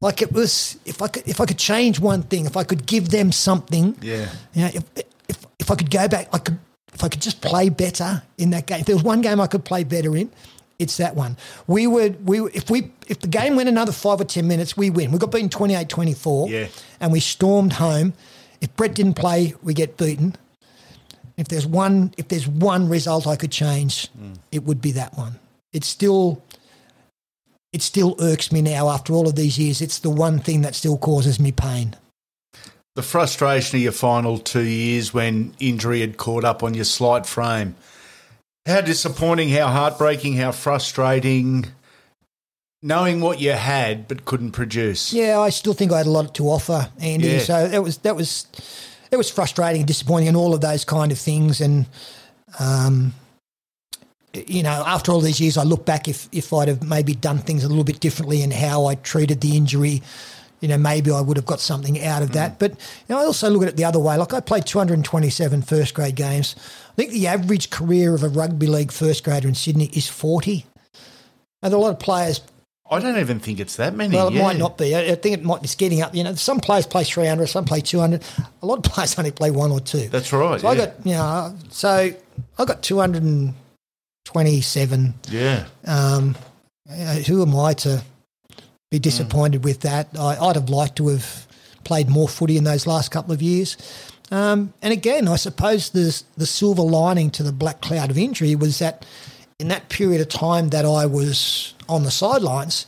like 0.00 0.20
it 0.20 0.32
was 0.32 0.78
if 0.84 1.00
i 1.00 1.08
could 1.08 1.26
if 1.26 1.40
i 1.40 1.46
could 1.46 1.58
change 1.58 2.00
one 2.00 2.22
thing 2.24 2.46
if 2.46 2.56
i 2.56 2.64
could 2.64 2.84
give 2.84 3.10
them 3.10 3.32
something 3.32 3.96
yeah 4.02 4.28
you 4.52 4.62
know 4.62 4.70
if 4.74 4.84
if, 5.28 5.46
if 5.58 5.70
i 5.70 5.74
could 5.76 5.90
go 5.90 6.08
back 6.08 6.28
i 6.32 6.38
could 6.38 6.58
if 7.00 7.04
I 7.04 7.08
could 7.08 7.22
just 7.22 7.40
play 7.40 7.70
better 7.70 8.22
in 8.36 8.50
that 8.50 8.66
game, 8.66 8.80
if 8.80 8.86
there 8.86 8.94
was 8.94 9.02
one 9.02 9.22
game 9.22 9.40
I 9.40 9.46
could 9.46 9.64
play 9.64 9.84
better 9.84 10.14
in, 10.14 10.30
it's 10.78 10.98
that 10.98 11.16
one. 11.16 11.38
We 11.66 11.86
would 11.86 12.28
we 12.28 12.40
if 12.50 12.68
we 12.68 12.92
if 13.08 13.20
the 13.20 13.26
game 13.26 13.56
went 13.56 13.70
another 13.70 13.92
five 13.92 14.20
or 14.20 14.24
ten 14.24 14.46
minutes, 14.46 14.76
we 14.76 14.90
win. 14.90 15.10
We 15.10 15.18
got 15.18 15.32
beaten 15.32 15.48
28-24 15.48 16.50
yeah. 16.50 16.66
and 17.00 17.10
we 17.10 17.20
stormed 17.20 17.74
home. 17.74 18.12
If 18.60 18.74
Brett 18.76 18.94
didn't 18.94 19.14
play, 19.14 19.54
we 19.62 19.72
get 19.72 19.96
beaten. 19.96 20.36
If 21.38 21.48
there's 21.48 21.66
one 21.66 22.12
if 22.18 22.28
there's 22.28 22.46
one 22.46 22.88
result 22.90 23.26
I 23.26 23.36
could 23.36 23.50
change, 23.50 24.08
mm. 24.12 24.36
it 24.52 24.64
would 24.64 24.82
be 24.82 24.92
that 24.92 25.16
one. 25.16 25.38
It's 25.72 25.86
still 25.86 26.42
it 27.72 27.80
still 27.80 28.14
irks 28.20 28.52
me 28.52 28.60
now 28.60 28.90
after 28.90 29.14
all 29.14 29.26
of 29.26 29.36
these 29.36 29.58
years. 29.58 29.80
It's 29.80 30.00
the 30.00 30.10
one 30.10 30.38
thing 30.38 30.60
that 30.62 30.74
still 30.74 30.98
causes 30.98 31.40
me 31.40 31.50
pain 31.50 31.96
the 32.96 33.02
frustration 33.02 33.76
of 33.76 33.82
your 33.82 33.92
final 33.92 34.38
two 34.38 34.64
years 34.64 35.14
when 35.14 35.54
injury 35.60 36.00
had 36.00 36.16
caught 36.16 36.44
up 36.44 36.62
on 36.62 36.74
your 36.74 36.84
slight 36.84 37.26
frame. 37.26 37.74
How 38.66 38.80
disappointing, 38.80 39.48
how 39.50 39.68
heartbreaking, 39.68 40.34
how 40.34 40.52
frustrating, 40.52 41.66
knowing 42.82 43.20
what 43.20 43.40
you 43.40 43.52
had 43.52 44.08
but 44.08 44.24
couldn't 44.24 44.52
produce. 44.52 45.12
Yeah, 45.12 45.40
I 45.40 45.50
still 45.50 45.72
think 45.72 45.92
I 45.92 45.98
had 45.98 46.06
a 46.06 46.10
lot 46.10 46.34
to 46.36 46.44
offer, 46.44 46.90
Andy. 47.00 47.28
Yeah. 47.28 47.38
So 47.38 47.68
that 47.68 47.82
was 47.82 47.98
that 47.98 48.16
was 48.16 48.46
it 49.10 49.16
was 49.16 49.30
frustrating 49.30 49.82
and 49.82 49.88
disappointing 49.88 50.28
and 50.28 50.36
all 50.36 50.54
of 50.54 50.60
those 50.60 50.84
kind 50.84 51.12
of 51.12 51.18
things. 51.18 51.60
And 51.60 51.86
um, 52.58 53.14
you 54.34 54.62
know, 54.62 54.84
after 54.86 55.12
all 55.12 55.20
these 55.20 55.40
years, 55.40 55.56
I 55.56 55.62
look 55.62 55.86
back 55.86 56.08
if 56.08 56.28
if 56.32 56.52
I'd 56.52 56.68
have 56.68 56.82
maybe 56.82 57.14
done 57.14 57.38
things 57.38 57.64
a 57.64 57.68
little 57.68 57.84
bit 57.84 58.00
differently 58.00 58.42
and 58.42 58.52
how 58.52 58.86
I 58.86 58.96
treated 58.96 59.40
the 59.40 59.56
injury 59.56 60.02
you 60.60 60.68
know, 60.68 60.78
maybe 60.78 61.10
I 61.10 61.20
would 61.20 61.36
have 61.36 61.46
got 61.46 61.60
something 61.60 62.02
out 62.04 62.22
of 62.22 62.32
that. 62.32 62.52
Mm. 62.52 62.58
But 62.58 62.70
you 62.72 62.76
know, 63.08 63.18
I 63.18 63.24
also 63.24 63.50
look 63.50 63.62
at 63.62 63.68
it 63.68 63.76
the 63.76 63.84
other 63.84 63.98
way. 63.98 64.16
Like 64.16 64.34
I 64.34 64.40
played 64.40 64.66
227 64.66 65.62
first 65.62 65.94
grade 65.94 66.16
games. 66.16 66.54
I 66.92 66.94
think 66.94 67.12
the 67.12 67.26
average 67.26 67.70
career 67.70 68.14
of 68.14 68.22
a 68.22 68.28
rugby 68.28 68.66
league 68.66 68.92
first 68.92 69.24
grader 69.24 69.48
in 69.48 69.54
Sydney 69.54 69.90
is 69.94 70.08
40. 70.08 70.66
And 71.62 71.74
a 71.74 71.78
lot 71.78 71.90
of 71.90 71.98
players. 71.98 72.40
I 72.90 72.98
don't 72.98 73.18
even 73.18 73.38
think 73.38 73.60
it's 73.60 73.76
that 73.76 73.94
many. 73.94 74.16
Well, 74.16 74.28
it 74.28 74.34
yeah. 74.34 74.42
might 74.42 74.58
not 74.58 74.76
be. 74.76 74.96
I 74.96 75.14
think 75.14 75.38
it 75.38 75.44
might 75.44 75.62
be 75.62 75.68
getting 75.78 76.02
up. 76.02 76.14
You 76.14 76.24
know, 76.24 76.34
some 76.34 76.58
players 76.58 76.86
play 76.86 77.04
300, 77.04 77.46
some 77.46 77.64
play 77.64 77.80
200. 77.80 78.22
A 78.62 78.66
lot 78.66 78.78
of 78.78 78.84
players 78.84 79.18
only 79.18 79.30
play 79.30 79.50
one 79.50 79.70
or 79.70 79.80
two. 79.80 80.08
That's 80.08 80.32
right. 80.32 80.60
So 80.60 80.66
yeah. 80.66 80.72
I 80.72 80.76
got, 80.76 81.06
you 81.06 81.12
know, 81.12 81.56
so 81.70 82.12
I 82.58 82.64
got 82.64 82.82
227. 82.82 85.14
Yeah. 85.30 85.66
Um, 85.86 86.34
who 87.26 87.42
am 87.42 87.56
I 87.56 87.74
to 87.74 88.02
be 88.90 88.98
hmm. 88.98 89.02
disappointed 89.02 89.62
mm. 89.62 89.64
with 89.64 89.80
that. 89.80 90.08
I, 90.18 90.46
would 90.46 90.56
have 90.56 90.68
liked 90.68 90.96
to 90.96 91.08
have 91.08 91.46
played 91.84 92.08
more 92.08 92.28
footy 92.28 92.56
in 92.56 92.64
those 92.64 92.86
last 92.86 93.10
couple 93.10 93.32
of 93.32 93.42
years. 93.42 93.76
Um, 94.30 94.72
and 94.80 94.92
again, 94.92 95.26
I 95.26 95.36
suppose 95.36 95.90
the 95.90 96.22
the 96.36 96.46
silver 96.46 96.82
lining 96.82 97.30
to 97.32 97.42
the 97.42 97.52
black 97.52 97.80
cloud 97.80 98.10
of 98.10 98.18
injury 98.18 98.54
was 98.54 98.78
that 98.78 99.04
in 99.58 99.68
that 99.68 99.88
period 99.88 100.20
of 100.20 100.28
time 100.28 100.68
that 100.70 100.84
I 100.84 101.06
was 101.06 101.74
on 101.88 102.04
the 102.04 102.10
sidelines, 102.10 102.86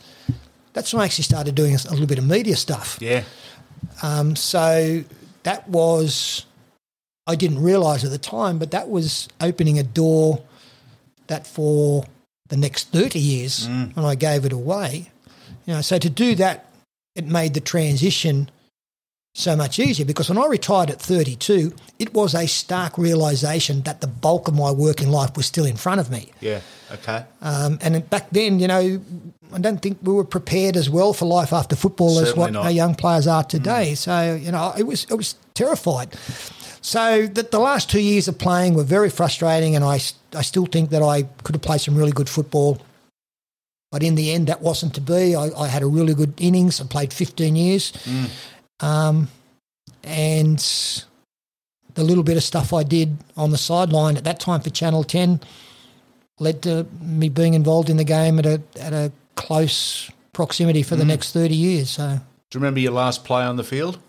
that's 0.73 0.93
when 0.93 1.01
I 1.01 1.05
actually 1.05 1.25
started 1.25 1.53
doing 1.55 1.75
a 1.75 1.91
little 1.91 2.07
bit 2.07 2.17
of 2.17 2.25
media 2.25 2.55
stuff. 2.55 2.97
Yeah. 2.99 3.23
Um, 4.01 4.35
so 4.35 5.03
that 5.43 5.69
was, 5.69 6.45
I 7.27 7.35
didn't 7.35 7.61
realise 7.61 8.03
at 8.03 8.09
the 8.09 8.17
time, 8.17 8.57
but 8.57 8.71
that 8.71 8.89
was 8.89 9.27
opening 9.39 9.77
a 9.77 9.83
door 9.83 10.41
that 11.27 11.45
for 11.45 12.05
the 12.47 12.57
next 12.57 12.91
30 12.91 13.19
years, 13.19 13.67
mm. 13.67 13.95
when 13.95 14.05
I 14.05 14.15
gave 14.15 14.45
it 14.45 14.53
away, 14.53 15.11
you 15.65 15.73
know, 15.73 15.81
so 15.81 15.97
to 15.97 16.09
do 16.09 16.35
that, 16.35 16.69
it 17.15 17.25
made 17.25 17.53
the 17.53 17.61
transition 17.61 18.49
so 19.35 19.55
much 19.55 19.79
easier 19.79 20.05
because 20.05 20.29
when 20.29 20.37
I 20.37 20.45
retired 20.45 20.91
at 20.91 21.01
32, 21.01 21.73
it 21.97 22.13
was 22.13 22.35
a 22.35 22.47
stark 22.47 22.97
realization 22.97 23.81
that 23.81 24.01
the 24.01 24.07
bulk 24.07 24.47
of 24.47 24.55
my 24.55 24.71
working 24.71 25.09
life 25.09 25.35
was 25.35 25.47
still 25.47 25.65
in 25.65 25.75
front 25.75 25.99
of 25.99 26.11
me. 26.11 26.31
Yeah. 26.39 26.61
Okay. 26.91 27.25
Um, 27.41 27.79
and 27.81 28.07
back 28.09 28.29
then, 28.29 28.59
you 28.59 28.67
know, 28.67 29.01
I 29.51 29.59
don't 29.59 29.81
think 29.81 29.97
we 30.03 30.13
were 30.13 30.23
prepared 30.23 30.77
as 30.77 30.89
well 30.89 31.13
for 31.13 31.25
life 31.25 31.51
after 31.51 31.75
football 31.75 32.19
as 32.19 32.35
what 32.35 32.53
not. 32.53 32.65
our 32.65 32.71
young 32.71 32.93
players 32.93 33.25
are 33.25 33.43
today. 33.43 33.95
So, 33.95 34.35
you 34.35 34.51
know, 34.51 34.73
it 34.77 34.83
was, 34.83 35.05
it 35.05 35.15
was 35.15 35.35
terrified. 35.55 36.15
So 36.81 37.25
the, 37.27 37.43
the 37.43 37.59
last 37.59 37.89
two 37.89 38.01
years 38.01 38.27
of 38.27 38.37
playing 38.37 38.75
were 38.75 38.83
very 38.83 39.09
frustrating, 39.09 39.75
and 39.75 39.85
I, 39.85 39.99
I 40.35 40.41
still 40.41 40.65
think 40.65 40.89
that 40.89 41.01
I 41.01 41.23
could 41.43 41.55
have 41.55 41.61
played 41.61 41.81
some 41.81 41.95
really 41.95 42.11
good 42.11 42.29
football. 42.29 42.79
But 43.93 44.01
in 44.01 44.15
the 44.15 44.31
end, 44.31 44.47
that 44.47 44.59
wasn't 44.59 44.95
to 44.95 45.01
be. 45.01 45.35
I, 45.35 45.51
I 45.55 45.67
had 45.67 45.83
a 45.83 45.85
really 45.85 46.15
good 46.15 46.33
innings. 46.37 46.81
I 46.81 46.85
played 46.85 47.13
15 47.13 47.55
years. 47.55 47.93
Um, 48.79 49.27
and 50.03 50.57
the 51.93 52.03
little 52.03 52.23
bit 52.23 52.35
of 52.35 52.41
stuff 52.41 52.73
I 52.73 52.81
did 52.81 53.15
on 53.37 53.51
the 53.51 53.57
sideline 53.57 54.17
at 54.17 54.23
that 54.23 54.39
time 54.39 54.61
for 54.61 54.71
Channel 54.71 55.03
10 55.03 55.41
led 56.39 56.63
to 56.63 56.87
me 57.01 57.29
being 57.29 57.53
involved 57.53 57.87
in 57.87 57.97
the 57.97 58.03
game 58.03 58.39
at 58.39 58.47
a, 58.47 58.59
at 58.79 58.93
a 58.93 59.11
close 59.35 60.09
proximity 60.33 60.81
for 60.81 60.95
the 60.95 61.05
next 61.05 61.31
30 61.31 61.53
years. 61.53 61.91
So. 61.91 62.19
Do 62.49 62.57
you 62.57 62.59
remember 62.59 62.79
your 62.79 62.93
last 62.93 63.23
play 63.23 63.43
on 63.43 63.57
the 63.57 63.63
field? 63.63 63.99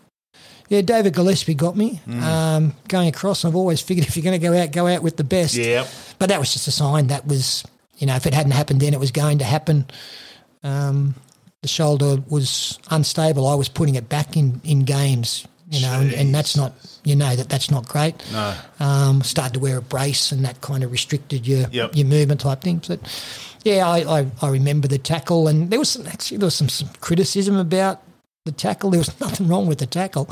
Yeah, 0.70 0.80
David 0.80 1.12
Gillespie 1.12 1.52
got 1.52 1.76
me 1.76 2.00
um, 2.22 2.72
going 2.88 3.08
across. 3.08 3.44
I've 3.44 3.54
always 3.54 3.82
figured 3.82 4.06
if 4.06 4.16
you're 4.16 4.24
going 4.24 4.40
to 4.40 4.48
go 4.48 4.56
out, 4.58 4.72
go 4.72 4.86
out 4.86 5.02
with 5.02 5.18
the 5.18 5.24
best. 5.24 5.56
Yep. 5.56 5.86
But 6.18 6.30
that 6.30 6.40
was 6.40 6.54
just 6.54 6.66
a 6.68 6.70
sign 6.70 7.08
that 7.08 7.26
was, 7.26 7.64
you 8.04 8.08
know, 8.08 8.16
if 8.16 8.26
it 8.26 8.34
hadn't 8.34 8.52
happened 8.52 8.80
then, 8.82 8.92
it 8.92 9.00
was 9.00 9.10
going 9.12 9.38
to 9.38 9.44
happen. 9.46 9.86
Um, 10.62 11.14
the 11.62 11.68
shoulder 11.68 12.18
was 12.28 12.78
unstable. 12.90 13.46
I 13.48 13.54
was 13.54 13.70
putting 13.70 13.94
it 13.94 14.10
back 14.10 14.36
in, 14.36 14.60
in 14.62 14.80
games, 14.84 15.46
you 15.70 15.80
know, 15.80 16.00
and, 16.00 16.12
and 16.12 16.34
that's 16.34 16.54
not, 16.54 16.74
you 17.02 17.16
know, 17.16 17.34
that 17.34 17.48
that's 17.48 17.70
not 17.70 17.88
great. 17.88 18.14
No. 18.30 18.54
Um, 18.78 19.22
started 19.22 19.54
to 19.54 19.60
wear 19.60 19.78
a 19.78 19.80
brace 19.80 20.32
and 20.32 20.44
that 20.44 20.60
kind 20.60 20.84
of 20.84 20.92
restricted 20.92 21.46
your 21.46 21.66
Yep. 21.72 21.96
your 21.96 22.06
movement 22.06 22.42
type 22.42 22.60
things. 22.60 22.88
But 22.88 23.00
yeah, 23.64 23.88
I, 23.88 24.20
I, 24.20 24.26
I 24.42 24.48
remember 24.50 24.86
the 24.86 24.98
tackle, 24.98 25.48
and 25.48 25.70
there 25.70 25.78
was 25.78 25.88
some, 25.88 26.06
actually 26.06 26.36
there 26.36 26.46
was 26.48 26.54
some, 26.56 26.68
some 26.68 26.90
criticism 27.00 27.56
about 27.56 28.02
the 28.44 28.52
tackle. 28.52 28.90
There 28.90 29.00
was 29.00 29.18
nothing 29.26 29.48
wrong 29.48 29.66
with 29.66 29.78
the 29.78 29.86
tackle. 29.86 30.28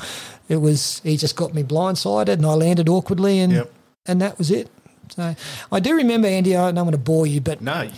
It 0.50 0.56
was 0.58 1.00
he 1.04 1.16
just 1.16 1.36
got 1.36 1.54
me 1.54 1.62
blindsided, 1.62 2.34
and 2.34 2.44
I 2.44 2.52
landed 2.52 2.90
awkwardly, 2.90 3.40
and 3.40 3.54
Yep. 3.54 3.72
and 4.04 4.20
that 4.20 4.36
was 4.36 4.50
it. 4.50 4.68
So 5.10 5.34
I 5.70 5.80
do 5.80 5.94
remember 5.94 6.28
Andy. 6.28 6.56
I 6.56 6.70
don't 6.72 6.84
want 6.86 6.92
to 6.94 6.98
bore 6.98 7.26
you, 7.26 7.40
but 7.40 7.60
No. 7.60 7.90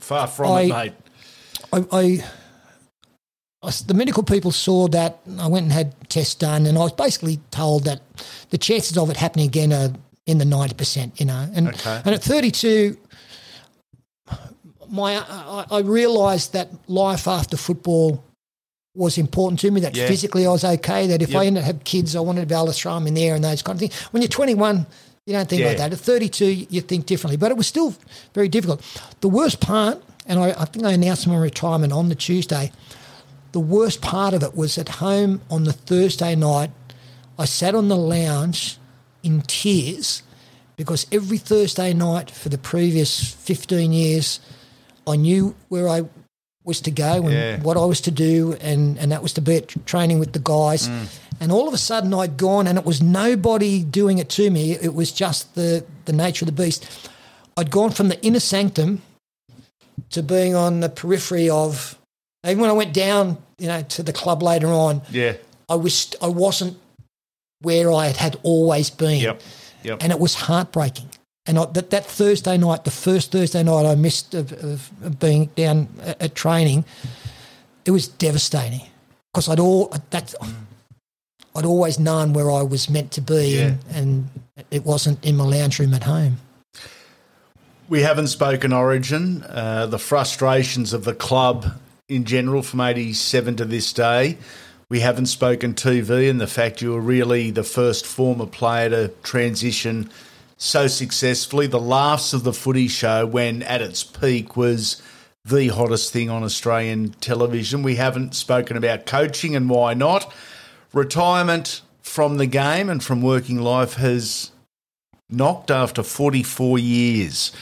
Far 0.00 0.26
from 0.26 0.52
I- 0.52 0.60
it, 0.62 0.68
mate. 0.68 0.92
I, 1.72 1.84
I, 1.92 2.24
I 3.62 3.70
the 3.86 3.94
medical 3.94 4.22
people 4.22 4.52
saw 4.52 4.86
that. 4.88 5.18
I 5.38 5.48
went 5.48 5.64
and 5.64 5.72
had 5.72 5.94
tests 6.08 6.34
done, 6.36 6.66
and 6.66 6.78
I 6.78 6.82
was 6.82 6.92
basically 6.92 7.38
told 7.50 7.84
that 7.84 8.00
the 8.50 8.58
chances 8.58 8.96
of 8.96 9.10
it 9.10 9.16
happening 9.16 9.46
again 9.46 9.72
are 9.72 9.90
in 10.26 10.38
the 10.38 10.44
ninety 10.44 10.74
percent. 10.74 11.18
You 11.18 11.26
know, 11.26 11.48
and 11.54 11.68
Okay. 11.68 12.02
and 12.04 12.14
at 12.14 12.22
thirty 12.22 12.50
two, 12.52 12.96
my 14.88 15.16
I, 15.16 15.66
I 15.70 15.80
realised 15.80 16.52
that 16.52 16.68
life 16.88 17.26
after 17.26 17.56
football 17.56 18.22
was 18.94 19.18
important 19.18 19.58
to 19.60 19.70
me. 19.70 19.80
That 19.80 19.96
Yeah. 19.96 20.06
physically 20.06 20.46
I 20.46 20.50
was 20.50 20.64
okay. 20.64 21.06
That 21.08 21.20
if 21.22 21.30
I 21.30 21.42
Yep. 21.42 21.46
ended 21.46 21.62
up 21.62 21.66
have 21.66 21.84
kids, 21.84 22.14
I 22.14 22.20
wanted 22.20 22.42
to 22.42 22.46
be 22.46 22.54
able 22.54 22.66
to 22.66 22.72
throw 22.72 22.94
them 22.94 23.06
in 23.08 23.14
there 23.14 23.34
and 23.34 23.42
those 23.44 23.62
kind 23.62 23.76
of 23.76 23.80
things. 23.80 23.94
When 24.12 24.22
you're 24.22 24.28
twenty 24.28 24.54
one. 24.54 24.86
You 25.26 25.32
don't 25.32 25.48
think 25.48 25.64
like 25.64 25.78
that. 25.78 25.92
At 25.92 25.98
32, 25.98 26.66
you 26.70 26.80
think 26.80 27.06
differently, 27.06 27.36
but 27.36 27.50
it 27.50 27.56
was 27.56 27.66
still 27.66 27.94
very 28.32 28.48
difficult. 28.48 28.80
The 29.22 29.28
worst 29.28 29.60
part, 29.60 30.00
and 30.24 30.38
I, 30.38 30.50
I 30.50 30.64
think 30.66 30.84
I 30.86 30.92
announced 30.92 31.26
my 31.26 31.36
retirement 31.36 31.92
on 31.92 32.08
the 32.08 32.14
Tuesday, 32.14 32.70
the 33.50 33.58
worst 33.58 34.00
part 34.00 34.34
of 34.34 34.44
it 34.44 34.54
was 34.54 34.78
at 34.78 34.88
home 34.88 35.40
on 35.50 35.64
the 35.64 35.72
Thursday 35.72 36.36
night. 36.36 36.70
I 37.38 37.44
sat 37.44 37.74
on 37.74 37.88
the 37.88 37.96
lounge 37.96 38.78
in 39.24 39.42
tears 39.42 40.22
because 40.76 41.06
every 41.10 41.38
Thursday 41.38 41.92
night 41.92 42.30
for 42.30 42.48
the 42.48 42.58
previous 42.58 43.34
15 43.34 43.92
years, 43.92 44.38
I 45.08 45.16
knew 45.16 45.56
where 45.68 45.88
I 45.88 46.04
was 46.62 46.80
to 46.82 46.90
go 46.92 47.24
and 47.24 47.32
Yeah. 47.32 47.60
what 47.62 47.76
I 47.76 47.84
was 47.84 48.00
to 48.02 48.10
do, 48.12 48.56
and, 48.60 48.96
and 48.98 49.10
that 49.10 49.22
was 49.22 49.32
to 49.34 49.40
be 49.40 49.56
at 49.56 49.86
training 49.86 50.20
with 50.20 50.34
the 50.34 50.40
guys. 50.40 50.88
Mm. 50.88 51.06
And 51.40 51.52
all 51.52 51.68
of 51.68 51.74
a 51.74 51.78
sudden, 51.78 52.14
I'd 52.14 52.36
gone, 52.36 52.66
and 52.66 52.78
it 52.78 52.84
was 52.84 53.02
nobody 53.02 53.82
doing 53.82 54.18
it 54.18 54.28
to 54.30 54.50
me. 54.50 54.72
It 54.72 54.94
was 54.94 55.12
just 55.12 55.54
the, 55.54 55.84
the 56.06 56.12
nature 56.12 56.44
of 56.44 56.54
the 56.54 56.62
beast. 56.62 57.10
I'd 57.56 57.70
gone 57.70 57.90
from 57.90 58.08
the 58.08 58.22
inner 58.24 58.40
sanctum 58.40 59.02
to 60.10 60.22
being 60.22 60.54
on 60.54 60.80
the 60.80 60.88
periphery 60.88 61.48
of. 61.50 61.98
Even 62.46 62.60
when 62.60 62.70
I 62.70 62.74
went 62.74 62.94
down, 62.94 63.38
you 63.58 63.66
know, 63.66 63.82
to 63.82 64.02
the 64.02 64.12
club 64.12 64.42
later 64.42 64.68
on, 64.68 65.02
Yeah. 65.10 65.34
I 65.68 65.74
was 65.74 66.14
I 66.22 66.28
wasn't 66.28 66.78
where 67.60 67.90
I 67.90 68.06
had, 68.06 68.16
had 68.16 68.36
always 68.42 68.88
been, 68.90 69.20
Yep. 69.20 69.42
Yep. 69.82 69.98
and 70.02 70.12
it 70.12 70.20
was 70.20 70.34
heartbreaking. 70.34 71.08
And 71.46 71.58
I, 71.58 71.64
that 71.66 71.90
that 71.90 72.06
Thursday 72.06 72.56
night, 72.56 72.84
the 72.84 72.90
first 72.90 73.32
Thursday 73.32 73.62
night 73.62 73.84
I 73.86 73.94
missed 73.94 74.34
of, 74.34 74.52
of, 74.52 75.18
being 75.18 75.46
down 75.56 75.88
at, 76.02 76.22
at 76.22 76.34
training, 76.34 76.84
it 77.84 77.90
was 77.90 78.06
devastating 78.06 78.82
because 79.32 79.48
I'd 79.48 79.60
all 79.60 79.92
that 80.10 80.34
I'd 81.56 81.64
always 81.64 81.98
known 81.98 82.32
where 82.34 82.50
I 82.50 82.62
was 82.62 82.90
meant 82.90 83.12
to 83.12 83.20
be, 83.20 83.58
and, 83.58 83.78
and 83.90 84.28
it 84.70 84.84
wasn't 84.84 85.24
in 85.24 85.36
my 85.36 85.44
lounge 85.44 85.78
room 85.78 85.94
at 85.94 86.02
home. 86.02 86.36
We 87.88 88.02
haven't 88.02 88.26
spoken 88.26 88.72
Origin, 88.72 89.42
uh, 89.44 89.86
the 89.86 89.98
frustrations 89.98 90.92
of 90.92 91.04
the 91.04 91.14
club 91.14 91.78
in 92.08 92.24
general 92.24 92.62
from 92.62 92.80
87 92.80 93.56
to 93.56 93.64
this 93.64 93.92
day. 93.92 94.38
We 94.88 95.00
haven't 95.00 95.26
spoken 95.26 95.74
TV 95.74 96.28
and 96.28 96.40
the 96.40 96.46
fact 96.46 96.82
you 96.82 96.92
were 96.92 97.00
really 97.00 97.50
the 97.50 97.64
first 97.64 98.06
former 98.06 98.46
player 98.46 98.90
to 98.90 99.08
transition 99.22 100.10
so 100.56 100.86
successfully. 100.86 101.66
The 101.66 101.80
laughs 101.80 102.32
of 102.32 102.44
the 102.44 102.52
footy 102.52 102.88
show 102.88 103.26
when 103.26 103.62
at 103.62 103.82
its 103.82 104.04
peak 104.04 104.56
was 104.56 105.02
the 105.44 105.68
hottest 105.68 106.12
thing 106.12 106.30
on 106.30 106.42
Australian 106.44 107.10
television. 107.20 107.82
We 107.82 107.96
haven't 107.96 108.34
spoken 108.34 108.76
about 108.76 109.06
coaching 109.06 109.56
and 109.56 109.70
why 109.70 109.94
not. 109.94 110.32
Retirement 110.96 111.82
from 112.00 112.38
the 112.38 112.46
game 112.46 112.88
and 112.88 113.04
from 113.04 113.20
working 113.20 113.60
life 113.60 113.96
has 113.96 114.50
knocked 115.28 115.70
after 115.70 116.02
44 116.02 116.78
years. 116.78 117.52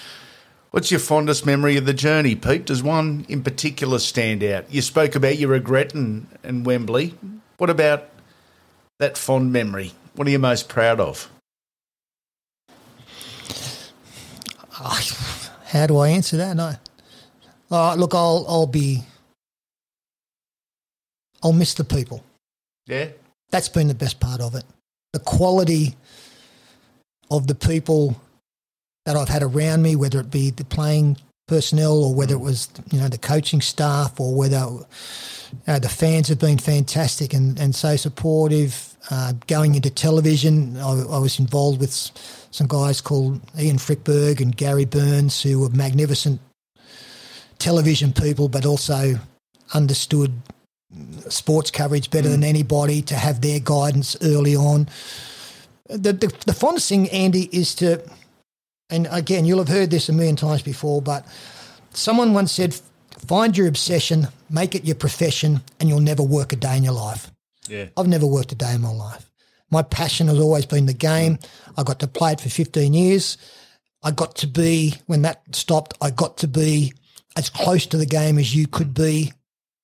What's 0.71 0.93
your 0.93 1.01
fondest 1.01 1.45
memory 1.45 1.77
of 1.77 1.85
the 1.85 1.95
journey, 1.95 2.37
Pete? 2.37 2.65
Does 2.65 2.81
one 2.81 3.27
in 3.29 3.43
particular 3.43 3.99
stand 3.99 4.45
out? 4.45 4.73
You 4.73 4.81
spoke 4.83 5.17
about 5.17 5.37
your 5.37 5.49
regret 5.49 5.97
in, 5.97 6.29
in 6.45 6.63
Wembley. 6.63 7.17
What 7.57 7.71
about 7.71 8.09
that 9.01 9.19
fond 9.19 9.53
memory? 9.53 9.91
What 10.15 10.29
are 10.29 10.31
you 10.31 10.39
most 10.39 10.69
proud 10.69 11.01
of? 11.01 11.29
How 14.71 15.89
do 15.89 15.97
I 15.97 16.11
answer 16.11 16.37
that? 16.37 16.55
No. 16.55 16.75
Uh, 17.69 17.97
look, 17.97 18.15
I'll 18.15 18.45
I'll 18.47 18.69
be. 18.69 19.03
I'll 21.43 21.53
miss 21.53 21.75
the 21.75 21.83
people. 21.83 22.23
Yeah? 22.87 23.09
That's 23.55 23.69
been 23.69 23.87
the 23.87 23.95
best 23.95 24.19
part 24.19 24.41
of 24.41 24.57
it. 24.57 24.65
The 25.13 25.21
quality 25.21 25.95
of 27.31 27.47
the 27.47 27.55
people 27.55 28.21
that 29.07 29.15
I've 29.15 29.29
had 29.29 29.45
around 29.45 29.81
me, 29.81 29.95
whether 29.95 30.19
it 30.19 30.29
be 30.29 30.51
the 30.51 30.65
playing 30.65 31.19
personnel 31.47 32.03
or 32.03 32.13
whether 32.13 32.35
it 32.35 32.41
was 32.41 32.69
you 32.91 32.99
know 32.99 33.07
the 33.07 33.17
coaching 33.17 33.61
staff 33.61 34.19
or 34.19 34.35
whether 34.35 34.67
uh, 35.69 35.79
the 35.79 35.89
fans 35.89 36.27
have 36.27 36.41
been 36.41 36.59
fantastic 36.59 37.33
and, 37.33 37.57
and 37.61 37.77
so 37.77 37.95
supportive. 37.95 38.97
Uh, 39.09 39.35
going 39.47 39.77
into 39.77 39.89
television, 39.89 40.77
I, 40.79 40.91
I 41.03 41.19
was 41.21 41.39
involved 41.39 41.79
with 41.79 41.93
some 42.51 42.67
guys 42.67 43.01
called 43.01 43.41
Ian 43.57 43.77
Frykberg 43.77 44.41
and 44.41 44.57
Gary 44.57 44.85
Burns, 44.85 45.41
who 45.41 45.61
were 45.61 45.69
magnificent 45.69 46.41
television 47.61 48.13
people, 48.13 48.49
but 48.49 48.67
also 48.67 49.15
understood 49.75 50.33
sports 51.29 51.71
coverage 51.71 52.11
better 52.11 52.29
than 52.29 52.45
anybody 52.45 53.03
to 53.03 53.15
have 53.15 53.41
their 53.41 53.61
guidance 53.61 54.17
early 54.23 54.57
on. 54.57 54.89
The, 55.89 56.13
the, 56.13 56.35
the 56.47 56.55
fondest 56.55 56.89
thing, 56.89 57.09
Andy, 57.11 57.49
is 57.53 57.75
to, 57.77 58.03
and 58.91 59.07
again, 59.11 59.45
you'll 59.45 59.59
have 59.59 59.69
heard 59.69 59.91
this 59.91 60.09
a 60.09 60.13
million 60.13 60.37
times 60.37 60.63
before, 60.63 61.03
but 61.03 61.27
someone 61.93 62.33
once 62.33 62.53
said, 62.53 62.75
find 63.27 63.57
your 63.57 63.69
obsession, 63.69 64.29
make 64.51 64.75
it 64.75 64.85
your 64.85 64.97
profession, 64.97 65.61
and 65.81 65.89
you'll 65.89 66.01
never 66.01 66.23
work 66.23 66.53
a 66.53 66.57
day 66.57 66.77
in 66.77 66.85
your 66.85 66.95
life. 66.95 67.31
Yeah. 67.69 67.87
I've 67.97 68.09
never 68.09 68.27
worked 68.27 68.53
a 68.53 68.57
day 68.57 68.75
in 68.75 68.81
my 68.81 68.93
life. 68.93 69.31
My 69.71 69.83
passion 69.83 70.29
has 70.29 70.39
always 70.39 70.67
been 70.67 70.87
the 70.87 70.93
game. 70.93 71.39
I 71.77 71.83
got 71.83 72.01
to 72.01 72.07
play 72.07 72.33
it 72.33 72.41
for 72.41 72.49
15 72.49 72.95
years. 72.95 73.39
I 74.03 74.11
got 74.11 74.37
to 74.37 74.47
be, 74.47 74.95
when 75.07 75.23
that 75.23 75.43
stopped, 75.55 75.97
I 76.01 76.11
got 76.11 76.37
to 76.39 76.49
be 76.49 76.93
as 77.37 77.51
close 77.51 77.87
to 77.87 77.97
the 77.97 78.07
game 78.07 78.39
as 78.39 78.55
you 78.55 78.67
could 78.67 78.95
be 78.95 79.33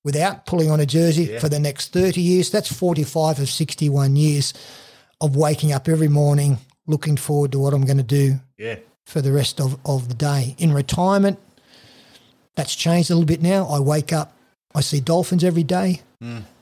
without 0.03 0.45
pulling 0.45 0.71
on 0.71 0.79
a 0.79 0.85
jersey 0.85 1.37
for 1.39 1.49
the 1.49 1.59
next 1.59 1.93
30 1.93 2.21
years. 2.21 2.49
That's 2.49 2.71
45 2.71 3.39
of 3.39 3.49
61 3.49 4.15
years 4.15 4.53
of 5.19 5.35
waking 5.35 5.71
up 5.71 5.87
every 5.87 6.07
morning, 6.07 6.57
looking 6.87 7.17
forward 7.17 7.51
to 7.51 7.59
what 7.59 7.73
I'm 7.73 7.85
going 7.85 7.97
to 7.97 8.03
do 8.03 8.39
Yeah. 8.57 8.77
for 9.05 9.21
the 9.21 9.31
rest 9.31 9.59
of, 9.59 9.77
of 9.85 10.07
the 10.07 10.15
day. 10.15 10.55
In 10.57 10.73
retirement, 10.73 11.37
that's 12.55 12.75
changed 12.75 13.11
a 13.11 13.13
little 13.13 13.27
bit 13.27 13.41
now. 13.41 13.65
I 13.67 13.79
wake 13.79 14.11
up, 14.11 14.33
I 14.73 14.81
see 14.81 14.99
dolphins 14.99 15.43
every 15.43 15.63
day. 15.63 16.01